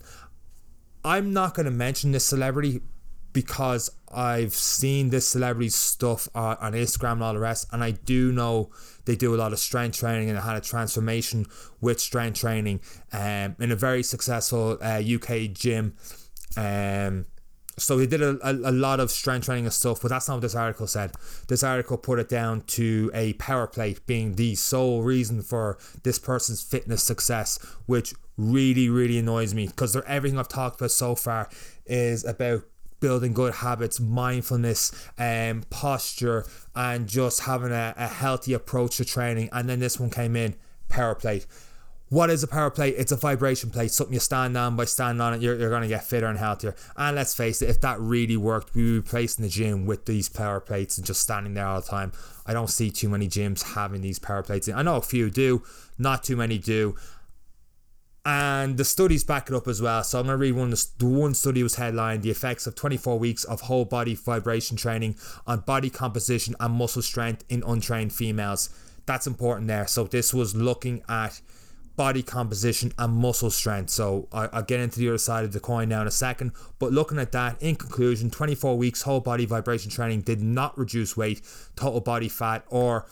I'm 1.03 1.33
not 1.33 1.55
gonna 1.55 1.71
mention 1.71 2.12
this 2.12 2.25
celebrity 2.25 2.81
because 3.33 3.89
I've 4.13 4.53
seen 4.53 5.09
this 5.09 5.27
celebrity 5.27 5.69
stuff 5.69 6.27
on, 6.35 6.57
on 6.57 6.73
Instagram 6.73 7.13
and 7.13 7.23
all 7.23 7.33
the 7.33 7.39
rest, 7.39 7.67
and 7.71 7.83
I 7.83 7.91
do 7.91 8.31
know 8.31 8.69
they 9.05 9.15
do 9.15 9.33
a 9.33 9.38
lot 9.38 9.53
of 9.53 9.59
strength 9.59 9.97
training 9.97 10.29
and 10.29 10.38
had 10.39 10.57
a 10.57 10.61
transformation 10.61 11.45
with 11.79 12.00
strength 12.00 12.39
training 12.39 12.81
um, 13.13 13.55
in 13.59 13.71
a 13.71 13.75
very 13.75 14.03
successful 14.03 14.77
uh, 14.81 15.01
UK 15.01 15.53
gym. 15.53 15.95
Um, 16.57 17.25
so 17.77 17.97
they 17.97 18.05
did 18.05 18.21
a, 18.21 18.38
a, 18.43 18.69
a, 18.69 18.71
lot 18.71 19.00
of 19.00 19.09
strength 19.09 19.45
training 19.45 19.65
and 19.65 19.73
stuff, 19.73 20.01
but 20.01 20.09
that's 20.09 20.27
not 20.27 20.35
what 20.35 20.41
this 20.41 20.55
article 20.55 20.88
said. 20.88 21.13
This 21.47 21.63
article 21.63 21.97
put 21.97 22.19
it 22.19 22.29
down 22.29 22.61
to 22.61 23.09
a 23.13 23.33
power 23.33 23.65
plate 23.65 24.05
being 24.05 24.35
the 24.35 24.55
sole 24.55 25.01
reason 25.01 25.41
for 25.41 25.77
this 26.03 26.19
person's 26.19 26.61
fitness 26.61 27.01
success, 27.01 27.57
which 27.85 28.13
really, 28.38 28.89
really 28.89 29.17
annoys 29.17 29.53
me 29.53 29.67
because 29.67 29.95
everything 30.07 30.38
I've 30.38 30.47
talked 30.47 30.79
about 30.79 30.91
so 30.91 31.15
far 31.15 31.50
is 31.85 32.25
about 32.25 32.63
building 33.01 33.34
good 33.34 33.55
habits, 33.55 34.00
mindfulness, 34.00 34.93
um, 35.17 35.63
posture, 35.70 36.46
and 36.74 37.08
just 37.08 37.41
having 37.41 37.72
a, 37.72 37.93
a 37.98 38.08
healthy 38.08 38.53
approach 38.53 38.98
to 38.98 39.05
training. 39.05 39.50
And 39.51 39.67
then 39.67 39.79
this 39.79 40.00
one 40.00 40.10
came 40.10 40.38
in 40.38 40.55
power 40.88 41.15
plate. 41.15 41.46
What 42.08 42.29
is 42.29 42.43
a 42.43 42.48
power 42.48 42.70
plate? 42.70 42.96
It's 42.98 43.13
a 43.13 43.15
vibration 43.15 43.70
plate, 43.70 43.89
something 43.89 44.13
you 44.13 44.20
stand 44.20 44.58
on. 44.58 44.75
By 44.75 44.84
standing 44.84 45.22
on 45.22 45.34
it, 45.34 45.41
you're, 45.41 45.58
you're 45.58 45.70
going 45.70 45.84
to 45.84 45.88
get 45.88 46.03
fitter 46.03 46.27
and 46.27 46.38
healthier. 46.38 46.75
And 46.98 47.15
let's 47.15 47.34
face 47.34 47.62
it, 47.62 47.70
if 47.70 47.79
that 47.81 48.01
really 48.01 48.36
worked, 48.36 48.75
we 48.75 48.84
would 48.84 49.05
be 49.05 49.10
placing 49.10 49.43
the 49.43 49.50
gym 49.50 49.86
with 49.86 50.05
these 50.05 50.27
power 50.27 50.60
plates 50.60 50.98
and 50.98 51.08
just 51.08 51.22
standing 51.22 51.53
there 51.53 51.65
all 51.65 51.79
the 51.79 51.88
time. 51.88 52.12
I 52.46 52.51
don't 52.51 52.70
see 52.70 52.91
too 52.91 53.08
many 53.08 53.29
gyms 53.29 53.75
having 53.75 54.01
these 54.01 54.20
power 54.20 54.43
plates. 54.43 54.67
I 54.67 54.81
know 54.81 54.98
a 54.98 55.01
few 55.01 55.29
do, 55.29 55.63
not 55.98 56.24
too 56.24 56.36
many 56.36 56.58
do 56.58 56.98
and 58.25 58.78
the 58.78 58.86
studies 58.86 59.24
back 59.24 59.50
it 59.50 59.56
up 59.56 59.68
as 59.68 59.82
well. 59.82 60.04
So 60.04 60.20
I'm 60.20 60.28
going 60.28 60.38
to 60.38 60.42
read 60.42 60.51
one. 60.54 60.70
The 60.70 61.06
one 61.06 61.34
study 61.34 61.63
was 61.63 61.75
headlined: 61.75 62.24
"The 62.24 62.30
effects 62.30 62.68
of 62.68 62.75
24 62.75 63.18
weeks 63.18 63.44
of 63.44 63.62
whole 63.62 63.86
body 63.86 64.16
vibration 64.16 64.78
training 64.78 65.16
on 65.48 65.62
body 65.62 65.90
composition 65.90 66.56
and 66.60 66.74
muscle 66.74 67.01
strength 67.01 67.44
in 67.50 67.63
untrained 67.66 68.13
females." 68.13 68.70
That's 69.06 69.25
important 69.25 69.68
there. 69.68 69.88
So 69.88 70.04
this 70.04 70.34
was 70.34 70.56
looking 70.56 71.01
at 71.10 71.42
body 71.96 72.22
composition 72.24 72.94
and 72.98 73.13
muscle 73.13 73.50
strength. 73.50 73.90
So 73.90 74.28
I, 74.32 74.48
will 74.48 74.62
get 74.63 74.80
into 74.80 75.00
the 75.00 75.10
other 75.10 75.18
side 75.18 75.44
of 75.44 75.54
the 75.54 75.60
coin 75.60 75.90
now 75.90 76.01
in 76.01 76.08
a 76.08 76.12
second. 76.12 76.51
But 76.80 76.92
looking 76.92 77.20
at 77.20 77.32
that, 77.32 77.62
in 77.62 77.75
conclusion, 77.75 78.30
24 78.30 78.78
weeks 78.78 79.01
whole 79.01 79.20
body 79.20 79.46
vibration 79.46 79.92
training 79.92 80.22
did 80.22 80.42
not 80.42 80.78
reduce 80.78 81.18
weight, 81.18 81.42
total 81.75 82.01
body 82.01 82.30
fat, 82.30 82.66
or 82.70 83.06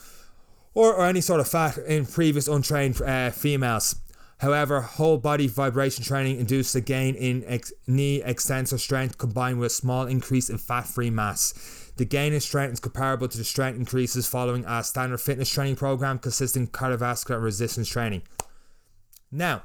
or, 0.75 0.93
or 0.93 1.05
any 1.05 1.21
sort 1.21 1.39
of 1.39 1.47
fat 1.47 1.77
in 1.79 2.05
previous 2.05 2.47
untrained 2.47 3.01
uh, 3.01 3.31
females. 3.31 3.95
However, 4.39 4.81
whole 4.81 5.17
body 5.17 5.47
vibration 5.47 6.03
training 6.03 6.39
induced 6.39 6.73
a 6.73 6.81
gain 6.81 7.15
in 7.15 7.43
ex- 7.45 7.73
knee 7.87 8.21
extensor 8.23 8.77
strength 8.77 9.17
combined 9.17 9.59
with 9.59 9.67
a 9.67 9.75
small 9.75 10.05
increase 10.05 10.49
in 10.49 10.57
fat 10.57 10.87
free 10.87 11.09
mass. 11.09 11.91
The 11.97 12.05
gain 12.05 12.31
in 12.31 12.39
strength 12.39 12.73
is 12.73 12.79
comparable 12.79 13.27
to 13.27 13.37
the 13.37 13.43
strength 13.43 13.77
increases 13.77 14.27
following 14.27 14.63
a 14.65 14.81
standard 14.83 15.19
fitness 15.19 15.49
training 15.49 15.75
program 15.75 16.19
consisting 16.19 16.63
of 16.63 16.71
cardiovascular 16.71 17.35
and 17.35 17.43
resistance 17.43 17.89
training. 17.89 18.21
Now, 19.29 19.63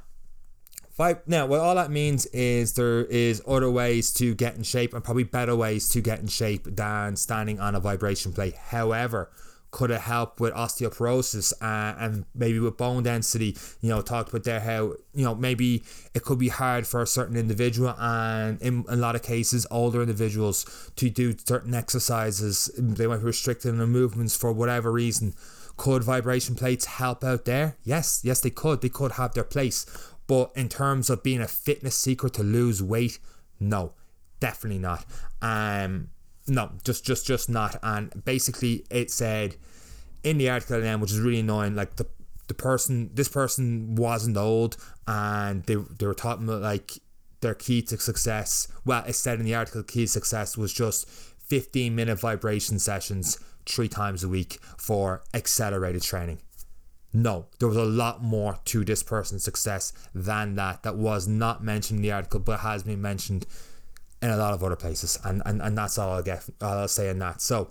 now, 1.27 1.47
what 1.47 1.61
all 1.61 1.75
that 1.75 1.91
means 1.91 2.27
is 2.27 2.75
there 2.75 3.05
is 3.05 3.43
other 3.47 3.71
ways 3.71 4.13
to 4.15 4.35
get 4.35 4.57
in 4.57 4.63
shape 4.63 4.95
and 4.95 5.03
probably 5.03 5.25
better 5.25 5.55
ways 5.57 5.89
to 5.91 6.01
get 6.01 6.21
in 6.21 6.29
shape 6.29 6.65
than 6.65 7.17
standing 7.17 7.59
on 7.59 7.75
a 7.75 7.81
vibration 7.81 8.33
plate. 8.33 8.55
However, 8.55 9.31
could 9.75 9.91
have 9.91 10.03
helped 10.03 10.39
with 10.39 10.55
osteoporosis 10.55 11.53
uh, 11.61 11.99
and 11.99 12.25
maybe 12.33 12.61
with 12.61 12.77
bone 12.77 13.03
density 13.03 13.57
you 13.81 13.89
know 13.89 14.01
talked 14.01 14.29
about 14.29 14.45
there 14.45 14.61
how 14.61 14.93
you 15.13 15.25
know 15.25 15.35
maybe 15.35 15.83
it 16.15 16.23
could 16.23 16.39
be 16.39 16.49
hard 16.49 16.87
for 16.87 17.03
a 17.03 17.07
certain 17.09 17.37
individual 17.37 17.93
and 17.99 18.63
in 18.63 18.85
a 18.89 18.95
lot 18.95 19.17
of 19.17 19.23
cases 19.25 19.67
older 19.73 20.01
individuals 20.01 20.93
to 20.95 21.11
do 21.11 21.35
certain 21.45 21.75
exercises. 21.75 22.71
They 22.79 23.09
might 23.09 23.19
be 23.19 23.25
restricted 23.25 23.71
in 23.71 23.79
their 23.79 23.87
movements 23.89 24.37
for 24.37 24.53
whatever 24.53 24.93
reason. 24.93 25.35
Could 25.77 26.05
vibration 26.05 26.55
plates 26.55 26.85
help 26.85 27.25
out 27.25 27.45
there? 27.45 27.77
Yes 27.83 28.21
yes 28.23 28.41
they 28.41 28.51
could. 28.51 28.81
They 28.81 28.89
could 28.89 29.13
have 29.13 29.35
their 29.35 29.43
place. 29.43 29.87
But 30.29 30.53
in 30.55 30.69
terms 30.69 31.11
of 31.11 31.25
being 31.25 31.41
a 31.41 31.49
fitness 31.49 31.97
secret 31.97 32.35
to 32.35 32.45
lose 32.45 32.81
weight 32.81 33.19
no 33.59 33.95
definitely 34.39 34.79
not. 34.79 35.05
Um 35.43 36.11
no, 36.47 36.73
just 36.85 37.05
just 37.05 37.27
just 37.27 37.49
not. 37.49 37.77
And 37.83 38.25
basically, 38.25 38.85
it 38.91 39.11
said 39.11 39.57
in 40.23 40.39
the 40.39 40.51
article 40.51 40.81
then, 40.81 41.01
which 41.01 41.13
is 41.13 41.21
really 41.21 41.41
annoying. 41.41 41.75
Like 41.75 41.97
the 41.97 42.07
the 42.47 42.55
person, 42.55 43.11
this 43.15 43.29
person 43.29 43.95
wasn't 43.95 44.37
old, 44.37 44.77
and 45.07 45.63
they 45.65 45.77
they 45.77 46.07
were 46.07 46.15
talking 46.15 46.45
about 46.45 46.63
like 46.63 46.93
their 47.41 47.55
key 47.55 47.83
to 47.83 47.99
success. 47.99 48.69
Well, 48.85 49.05
it 49.07 49.15
said 49.15 49.39
in 49.39 49.45
the 49.45 49.55
article, 49.55 49.83
key 49.83 50.07
success 50.07 50.57
was 50.57 50.73
just 50.73 51.09
fifteen 51.09 51.95
minute 51.95 52.19
vibration 52.19 52.79
sessions 52.79 53.39
three 53.67 53.89
times 53.89 54.23
a 54.23 54.29
week 54.29 54.59
for 54.77 55.23
accelerated 55.33 56.03
training. 56.03 56.39
No, 57.17 57.47
there 57.59 57.69
was 57.69 57.77
a 57.77 57.85
lot 57.85 58.23
more 58.23 58.59
to 58.65 58.85
this 58.85 59.03
person's 59.03 59.45
success 59.45 59.93
than 60.15 60.57
that. 60.57 60.83
That 60.83 60.97
was 60.97 61.29
not 61.29 61.63
mentioned 61.63 61.99
in 61.99 62.03
the 62.03 62.13
article, 62.13 62.41
but 62.41 62.61
has 62.61 62.83
been 62.83 63.01
mentioned 63.01 63.47
in 64.25 64.31
a 64.31 64.37
lot 64.39 64.55
of 64.55 64.65
other 64.65 64.75
places. 64.75 65.19
And, 65.23 65.43
and, 65.45 65.61
and 65.61 65.77
that's 65.77 65.99
all 65.99 66.11
I'll 66.13 66.23
get 66.23 66.45
all 66.63 66.79
I'll 66.79 66.89
say 66.89 67.11
in 67.11 67.19
that. 67.19 67.43
So 67.43 67.71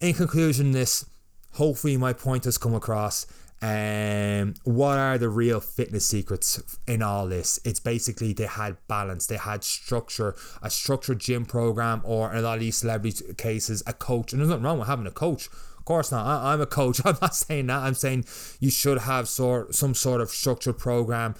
in 0.00 0.14
conclusion, 0.14 0.72
this 0.72 1.04
hopefully 1.52 1.98
my 1.98 2.14
point 2.14 2.44
has 2.46 2.56
come 2.56 2.74
across. 2.74 3.26
Um, 3.60 4.54
what 4.64 4.98
are 4.98 5.18
the 5.18 5.28
real 5.28 5.60
fitness 5.60 6.06
secrets 6.06 6.60
in 6.88 7.02
all 7.02 7.28
this? 7.28 7.60
It's 7.64 7.78
basically 7.78 8.32
they 8.32 8.46
had 8.46 8.76
balance, 8.88 9.26
they 9.26 9.36
had 9.36 9.62
structure, 9.62 10.34
a 10.62 10.70
structured 10.70 11.20
gym 11.20 11.44
program, 11.44 12.00
or 12.04 12.32
in 12.32 12.38
a 12.38 12.42
lot 12.42 12.54
of 12.54 12.60
these 12.60 12.78
celebrity 12.78 13.34
cases, 13.34 13.82
a 13.86 13.92
coach. 13.92 14.32
And 14.32 14.40
there's 14.40 14.48
nothing 14.48 14.64
wrong 14.64 14.78
with 14.78 14.88
having 14.88 15.06
a 15.06 15.12
coach. 15.12 15.48
Of 15.78 15.84
course 15.84 16.10
not. 16.10 16.26
I, 16.26 16.54
am 16.54 16.60
a 16.62 16.66
coach. 16.66 17.02
I'm 17.04 17.18
not 17.20 17.36
saying 17.36 17.66
that. 17.66 17.82
I'm 17.82 17.94
saying 17.94 18.24
you 18.60 18.70
should 18.70 18.98
have 18.98 19.28
sort 19.28 19.74
some 19.74 19.94
sort 19.94 20.22
of 20.22 20.30
structured 20.30 20.78
program. 20.78 21.34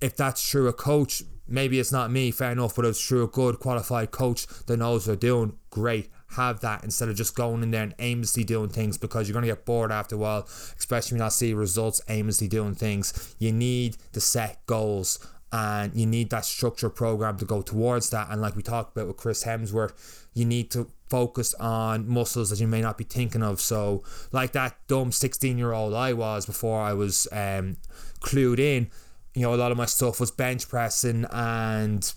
If 0.00 0.14
that's 0.14 0.46
true, 0.46 0.68
a 0.68 0.72
coach 0.74 1.22
maybe 1.46 1.78
it's 1.78 1.92
not 1.92 2.10
me, 2.10 2.30
fair 2.30 2.52
enough, 2.52 2.76
but 2.76 2.84
it's 2.84 3.00
true, 3.00 3.24
a 3.24 3.28
good 3.28 3.58
qualified 3.58 4.10
coach 4.10 4.46
that 4.66 4.76
knows 4.76 5.06
what 5.06 5.20
they're 5.20 5.30
doing, 5.30 5.56
great. 5.70 6.10
Have 6.36 6.60
that 6.60 6.82
instead 6.82 7.08
of 7.08 7.16
just 7.16 7.36
going 7.36 7.62
in 7.62 7.70
there 7.70 7.84
and 7.84 7.94
aimlessly 8.00 8.42
doing 8.42 8.68
things 8.68 8.98
because 8.98 9.28
you're 9.28 9.34
going 9.34 9.44
to 9.44 9.54
get 9.54 9.64
bored 9.64 9.92
after 9.92 10.16
a 10.16 10.18
while, 10.18 10.48
especially 10.76 11.14
when 11.14 11.20
not 11.20 11.32
see 11.32 11.54
results 11.54 12.00
aimlessly 12.08 12.48
doing 12.48 12.74
things. 12.74 13.36
You 13.38 13.52
need 13.52 13.96
to 14.12 14.20
set 14.20 14.66
goals 14.66 15.24
and 15.54 15.94
you 15.94 16.04
need 16.04 16.30
that 16.30 16.44
structure 16.44 16.90
program 16.90 17.38
to 17.38 17.44
go 17.44 17.62
towards 17.62 18.10
that. 18.10 18.28
And 18.30 18.40
like 18.40 18.56
we 18.56 18.62
talked 18.62 18.96
about 18.96 19.06
with 19.06 19.16
Chris 19.16 19.44
Hemsworth, 19.44 20.24
you 20.34 20.44
need 20.44 20.72
to 20.72 20.90
focus 21.08 21.54
on 21.60 22.08
muscles 22.08 22.50
that 22.50 22.58
you 22.58 22.66
may 22.66 22.80
not 22.80 22.98
be 22.98 23.04
thinking 23.04 23.40
of. 23.40 23.60
So, 23.60 24.02
like 24.32 24.50
that 24.52 24.76
dumb 24.88 25.12
16 25.12 25.56
year 25.56 25.72
old 25.72 25.94
I 25.94 26.12
was 26.12 26.44
before 26.44 26.80
I 26.80 26.92
was 26.92 27.28
um, 27.30 27.76
clued 28.18 28.58
in, 28.58 28.90
you 29.34 29.42
know, 29.42 29.54
a 29.54 29.56
lot 29.56 29.72
of 29.72 29.78
my 29.78 29.86
stuff 29.86 30.20
was 30.20 30.30
bench 30.30 30.68
pressing 30.68 31.26
and 31.30 32.12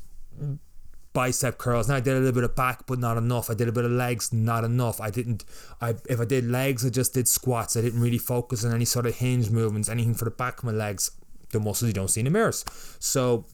bicep 1.14 1.58
curls. 1.58 1.90
Now 1.90 1.96
I 1.96 2.00
did 2.00 2.14
a 2.14 2.20
little 2.20 2.32
bit 2.32 2.44
of 2.44 2.56
back, 2.56 2.86
but 2.86 3.00
not 3.00 3.18
enough. 3.18 3.50
I 3.50 3.56
did 3.56 3.68
a 3.68 3.72
bit 3.72 3.86
of 3.86 3.92
legs, 3.92 4.32
not 4.32 4.64
enough. 4.64 5.02
I 5.02 5.10
didn't. 5.10 5.44
I 5.82 5.96
if 6.08 6.20
I 6.20 6.26
did 6.26 6.46
legs, 6.46 6.86
I 6.86 6.90
just 6.90 7.16
did 7.16 7.28
squats. 7.28 7.76
I 7.76 7.82
didn't 7.82 8.02
really 8.02 8.20
focus 8.20 8.64
on 8.64 8.72
any 8.72 8.86
sort 8.86 9.08
of 9.08 9.16
hinge 9.16 9.50
movements, 9.50 9.90
anything 9.90 10.14
for 10.14 10.26
the 10.26 10.32
back 10.32 10.60
of 10.60 10.66
my 10.66 10.72
legs, 10.72 11.10
the 11.52 11.60
muscles 11.60 11.88
you 11.88 11.94
don't 11.94 12.10
see 12.10 12.22
in 12.22 12.26
the 12.26 12.32
mirrors. 12.32 12.64
So 13.00 13.46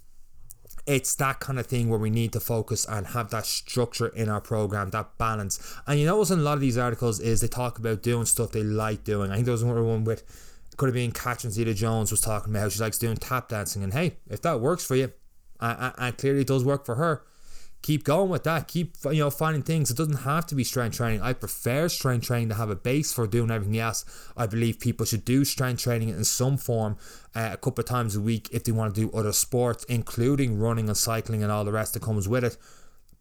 it's 0.85 1.15
that 1.15 1.39
kind 1.39 1.57
of 1.57 1.65
thing 1.65 1.87
where 1.87 1.99
we 1.99 2.09
need 2.09 2.33
to 2.33 2.41
focus 2.41 2.85
and 2.85 3.07
have 3.07 3.29
that 3.29 3.45
structure 3.45 4.07
in 4.07 4.27
our 4.27 4.41
program, 4.41 4.89
that 4.89 5.17
balance. 5.17 5.77
And 5.87 5.97
you 5.97 6.05
notice 6.05 6.31
in 6.31 6.39
a 6.39 6.41
lot 6.41 6.55
of 6.55 6.59
these 6.59 6.77
articles 6.77 7.21
is 7.21 7.39
they 7.39 7.47
talk 7.47 7.79
about 7.79 8.03
doing 8.03 8.25
stuff 8.25 8.51
they 8.51 8.63
like 8.63 9.05
doing. 9.05 9.31
I 9.31 9.35
think 9.35 9.45
there 9.45 9.53
was 9.53 9.63
one 9.63 10.03
with 10.03 10.23
could 10.77 10.87
have 10.87 10.95
been 10.95 11.11
Catherine 11.11 11.51
Zeta 11.51 11.73
Jones 11.73 12.11
was 12.11 12.21
talking 12.21 12.51
about 12.51 12.61
how 12.61 12.69
she 12.69 12.79
likes 12.79 12.97
doing 12.97 13.17
tap 13.17 13.49
dancing, 13.49 13.83
and 13.83 13.93
hey, 13.93 14.17
if 14.29 14.41
that 14.41 14.59
works 14.59 14.85
for 14.85 14.95
you, 14.95 15.11
and 15.59 16.17
clearly 16.17 16.41
it 16.41 16.47
does 16.47 16.63
work 16.63 16.85
for 16.85 16.95
her, 16.95 17.23
keep 17.83 18.03
going 18.03 18.29
with 18.29 18.43
that. 18.45 18.67
Keep 18.67 18.95
you 19.05 19.19
know 19.19 19.29
finding 19.29 19.61
things. 19.61 19.91
It 19.91 19.97
doesn't 19.97 20.23
have 20.23 20.47
to 20.47 20.55
be 20.55 20.63
strength 20.63 20.97
training. 20.97 21.21
I 21.21 21.33
prefer 21.33 21.87
strength 21.89 22.25
training 22.25 22.49
to 22.49 22.55
have 22.55 22.71
a 22.71 22.75
base 22.75 23.13
for 23.13 23.27
doing 23.27 23.51
everything 23.51 23.77
else. 23.77 24.03
I 24.35 24.47
believe 24.47 24.79
people 24.79 25.05
should 25.05 25.25
do 25.25 25.45
strength 25.45 25.83
training 25.83 26.09
in 26.09 26.23
some 26.23 26.57
form 26.57 26.97
uh, 27.35 27.49
a 27.53 27.57
couple 27.57 27.81
of 27.81 27.87
times 27.87 28.15
a 28.15 28.21
week 28.21 28.49
if 28.51 28.63
they 28.63 28.71
want 28.71 28.95
to 28.95 29.01
do 29.01 29.11
other 29.15 29.33
sports, 29.33 29.83
including 29.83 30.57
running 30.57 30.87
and 30.87 30.97
cycling 30.97 31.43
and 31.43 31.51
all 31.51 31.65
the 31.65 31.71
rest 31.71 31.93
that 31.93 32.01
comes 32.01 32.27
with 32.27 32.43
it. 32.43 32.57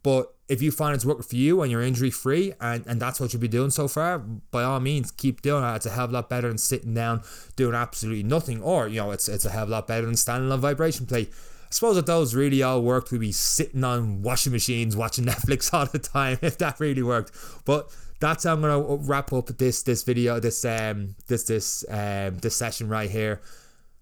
But 0.02 0.34
if 0.48 0.60
you 0.60 0.70
find 0.70 0.94
it's 0.94 1.04
working 1.04 1.22
for 1.22 1.36
you 1.36 1.62
and 1.62 1.70
you're 1.70 1.82
injury 1.82 2.10
free 2.10 2.52
and, 2.60 2.86
and 2.86 3.00
that's 3.00 3.20
what 3.20 3.32
you'll 3.32 3.40
be 3.40 3.48
doing 3.48 3.70
so 3.70 3.88
far, 3.88 4.18
by 4.18 4.64
all 4.64 4.80
means 4.80 5.10
keep 5.10 5.42
doing 5.42 5.64
it. 5.64 5.76
It's 5.76 5.86
a 5.86 5.90
hell 5.90 6.04
of 6.04 6.10
a 6.10 6.14
lot 6.14 6.28
better 6.28 6.48
than 6.48 6.58
sitting 6.58 6.94
down 6.94 7.22
doing 7.56 7.74
absolutely 7.74 8.22
nothing. 8.22 8.62
Or, 8.62 8.88
you 8.88 8.96
know, 8.96 9.12
it's 9.12 9.28
it's 9.28 9.44
a 9.44 9.50
hell 9.50 9.62
of 9.64 9.68
a 9.68 9.72
lot 9.72 9.86
better 9.86 10.06
than 10.06 10.16
standing 10.16 10.50
on 10.50 10.60
vibration 10.60 11.06
plate. 11.06 11.30
I 11.32 11.74
suppose 11.74 11.96
if 11.96 12.06
those 12.06 12.34
really 12.34 12.62
all 12.62 12.82
worked, 12.82 13.12
we'd 13.12 13.20
be 13.20 13.32
sitting 13.32 13.84
on 13.84 14.22
washing 14.22 14.52
machines 14.52 14.96
watching 14.96 15.24
Netflix 15.26 15.72
all 15.72 15.86
the 15.86 15.98
time 15.98 16.38
if 16.42 16.58
that 16.58 16.80
really 16.80 17.02
worked. 17.02 17.32
But 17.64 17.90
that's 18.20 18.44
how 18.44 18.52
I'm 18.52 18.60
gonna 18.60 18.96
wrap 18.96 19.32
up 19.32 19.46
this 19.46 19.82
this 19.82 20.02
video, 20.02 20.40
this 20.40 20.64
um 20.64 21.14
this 21.28 21.44
this 21.44 21.84
um 21.88 22.38
this 22.38 22.56
session 22.56 22.88
right 22.88 23.10
here. 23.10 23.40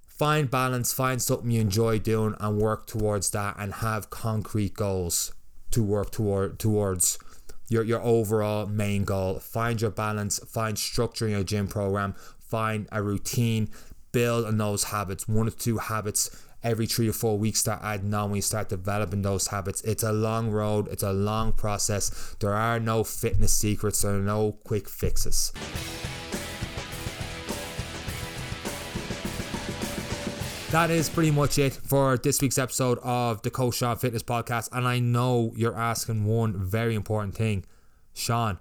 Find 0.09 0.51
balance, 0.51 0.93
find 0.93 1.23
something 1.23 1.51
you 1.51 1.61
enjoy 1.61 1.99
doing, 1.99 2.35
and 2.41 2.59
work 2.59 2.87
towards 2.87 3.31
that, 3.31 3.57
and 3.59 3.75
have 3.75 4.11
concrete 4.11 4.75
goals 4.75 5.33
to 5.73 5.83
work 5.83 6.11
toward 6.11 6.59
towards 6.59 7.19
your 7.69 7.85
your 7.85 8.03
overall 8.03 8.67
main 8.67 9.05
goal. 9.05 9.39
Find 9.39 9.81
your 9.81 9.91
balance, 9.91 10.39
find 10.41 10.79
structure 10.79 11.27
in 11.27 11.33
your 11.33 11.45
gym 11.45 11.69
program, 11.69 12.15
find 12.39 12.89
a 12.93 13.03
routine, 13.03 13.71
build 14.13 14.47
on 14.47 14.59
those 14.59 14.85
habits. 14.85 15.29
One 15.29 15.49
or 15.49 15.53
two 15.53 15.79
habits 15.79 16.31
every 16.63 16.87
three 16.87 17.09
or 17.09 17.13
four 17.13 17.39
weeks 17.39 17.61
start 17.61 17.81
adding 17.83 18.13
on 18.13 18.31
when 18.31 18.37
you 18.37 18.43
start 18.43 18.69
developing 18.69 19.23
those 19.23 19.47
habits. 19.49 19.81
It's 19.83 20.03
a 20.03 20.13
long 20.13 20.51
road, 20.51 20.89
it's 20.89 21.03
a 21.03 21.13
long 21.13 21.53
process. 21.53 22.37
There 22.41 22.53
are 22.53 22.79
no 22.79 23.05
fitness 23.05 23.55
secrets, 23.55 24.03
there 24.03 24.17
are 24.17 24.21
no 24.21 24.53
quick 24.65 24.89
fixes. 24.89 25.53
That 30.71 30.89
is 30.89 31.09
pretty 31.09 31.33
much 31.33 31.59
it 31.59 31.75
for 31.75 32.17
this 32.17 32.41
week's 32.41 32.57
episode 32.57 33.01
of 33.03 33.43
the 33.43 33.51
Coach 33.51 33.77
Sean 33.77 33.97
Fitness 33.97 34.23
Podcast. 34.23 34.69
And 34.71 34.87
I 34.87 35.01
know 35.01 35.53
you're 35.57 35.77
asking 35.77 36.25
one 36.25 36.57
very 36.57 36.95
important 36.95 37.35
thing. 37.35 37.65
Sean, 38.15 38.61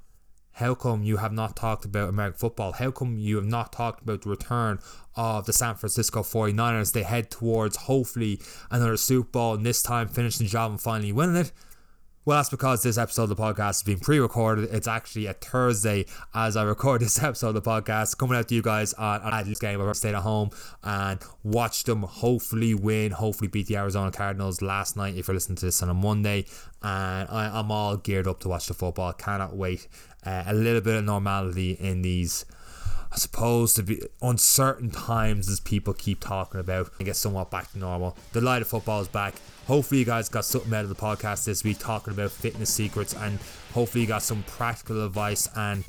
how 0.54 0.74
come 0.74 1.04
you 1.04 1.18
have 1.18 1.32
not 1.32 1.56
talked 1.56 1.86
about 1.86 2.10
American 2.10 2.40
football? 2.40 2.72
How 2.72 2.90
come 2.90 3.20
you 3.20 3.36
have 3.36 3.46
not 3.46 3.72
talked 3.72 4.02
about 4.02 4.24
the 4.24 4.30
return 4.30 4.80
of 5.16 5.46
the 5.46 5.54
San 5.54 5.76
Francisco 5.76 6.24
49ers? 6.24 6.94
They 6.94 7.04
head 7.04 7.30
towards 7.30 7.78
hopefully 7.78 8.42
another 8.72 8.98
Super 8.98 9.30
Bowl 9.30 9.54
and 9.54 9.64
this 9.64 9.84
time 9.84 10.08
finishing 10.08 10.48
the 10.48 10.52
job 10.52 10.72
and 10.72 10.82
finally 10.82 11.12
winning 11.12 11.36
it. 11.36 11.52
Well, 12.26 12.38
that's 12.38 12.50
because 12.50 12.84
this 12.84 12.98
episode 12.98 13.24
of 13.24 13.30
the 13.30 13.36
podcast 13.38 13.58
has 13.58 13.84
been 13.84 14.00
pre 14.00 14.20
recorded. 14.20 14.70
It's 14.74 14.90
actually 14.90 15.26
a 15.26 15.34
Thursday 15.34 16.06
as 16.36 16.58
I 16.58 16.64
record 16.64 17.02
this 17.02 17.24
episode 17.24 17.56
of 17.56 17.64
the 17.64 17.70
podcast, 17.70 18.18
coming 18.18 18.38
out 18.38 18.50
to 18.50 18.56
you 18.56 18.62
guys 18.62 18.94
on, 18.94 19.22
on 19.22 19.48
this 19.48 19.58
game. 19.58 19.82
I 19.82 19.92
stayed 19.94 20.16
at 20.16 20.22
home 20.22 20.52
and 20.84 21.20
watched 21.44 21.86
them 21.86 22.04
hopefully 22.04 22.74
win, 22.74 23.12
hopefully 23.12 23.48
beat 23.48 23.68
the 23.68 23.78
Arizona 23.78 24.12
Cardinals 24.12 24.62
last 24.62 24.98
night 24.98 25.16
if 25.16 25.28
you're 25.30 25.34
listening 25.34 25.56
to 25.58 25.66
this 25.66 25.82
on 25.82 25.90
a 25.90 25.94
Monday. 25.94 26.46
And 26.84 27.30
I, 27.30 27.58
am 27.58 27.72
all 27.72 27.96
geared 27.96 28.28
up 28.28 28.42
to 28.42 28.50
watch 28.50 28.68
the 28.68 28.74
football. 28.74 29.14
Cannot 29.14 29.56
wait. 29.56 29.88
Uh, 30.26 30.44
a 30.46 30.54
little 30.54 30.82
bit 30.82 30.96
of 30.96 31.06
normality 31.06 31.72
in 31.72 32.02
these. 32.02 32.46
I 33.12 33.16
suppose 33.16 33.74
to 33.76 33.84
be 33.84 34.02
uncertain 34.22 34.92
times 34.92 35.50
as 35.50 35.62
people 35.62 35.94
keep 35.94 36.20
talking 36.20 36.60
about 36.60 36.92
and 37.00 37.06
get 37.06 37.16
somewhat 37.16 37.50
back 37.50 37.72
to 37.72 37.80
normal. 37.80 38.18
The 38.34 38.42
light 38.42 38.62
of 38.62 38.68
football 38.68 39.02
is 39.02 39.08
back. 39.08 39.36
Hopefully, 39.70 40.00
you 40.00 40.06
guys 40.06 40.30
got 40.30 40.46
something 40.46 40.74
out 40.74 40.82
of 40.82 40.90
the 40.90 40.96
podcast 40.96 41.46
this 41.46 41.64
week 41.64 41.78
talking 41.78 42.12
about 42.12 42.32
fitness 42.32 42.72
secrets, 42.72 43.14
and 43.14 43.38
hopefully, 43.72 44.02
you 44.02 44.08
got 44.08 44.24
some 44.24 44.42
practical 44.48 45.06
advice 45.06 45.48
and 45.56 45.84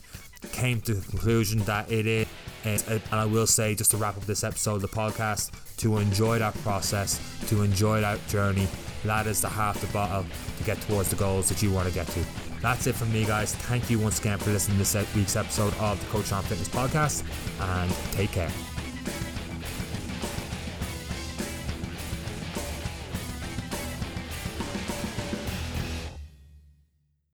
came 0.52 0.82
to 0.82 0.92
the 0.92 1.08
conclusion 1.08 1.60
that 1.60 1.90
it 1.90 2.06
is. 2.06 2.26
And 2.66 3.00
I 3.10 3.24
will 3.24 3.46
say, 3.46 3.74
just 3.74 3.92
to 3.92 3.96
wrap 3.96 4.18
up 4.18 4.26
this 4.26 4.44
episode 4.44 4.74
of 4.74 4.82
the 4.82 4.88
podcast, 4.88 5.50
to 5.78 5.96
enjoy 5.96 6.40
that 6.40 6.52
process, 6.56 7.18
to 7.48 7.62
enjoy 7.62 8.02
that 8.02 8.18
journey. 8.28 8.68
That 9.04 9.26
is 9.26 9.40
the 9.40 9.48
half 9.48 9.80
the 9.80 9.86
battle 9.94 10.26
to 10.58 10.64
get 10.64 10.78
towards 10.82 11.08
the 11.08 11.16
goals 11.16 11.48
that 11.48 11.62
you 11.62 11.72
want 11.72 11.88
to 11.88 11.94
get 11.94 12.06
to. 12.08 12.22
That's 12.60 12.86
it 12.86 12.94
from 12.94 13.10
me, 13.14 13.24
guys. 13.24 13.54
Thank 13.54 13.88
you 13.88 13.98
once 13.98 14.20
again 14.20 14.36
for 14.36 14.50
listening 14.50 14.76
to 14.76 14.92
this 14.92 15.14
week's 15.16 15.36
episode 15.36 15.72
of 15.78 15.98
the 15.98 16.06
Coach 16.10 16.26
Sean 16.26 16.42
Fitness 16.42 16.68
podcast, 16.68 17.24
and 17.58 17.90
take 18.12 18.30
care. 18.30 18.50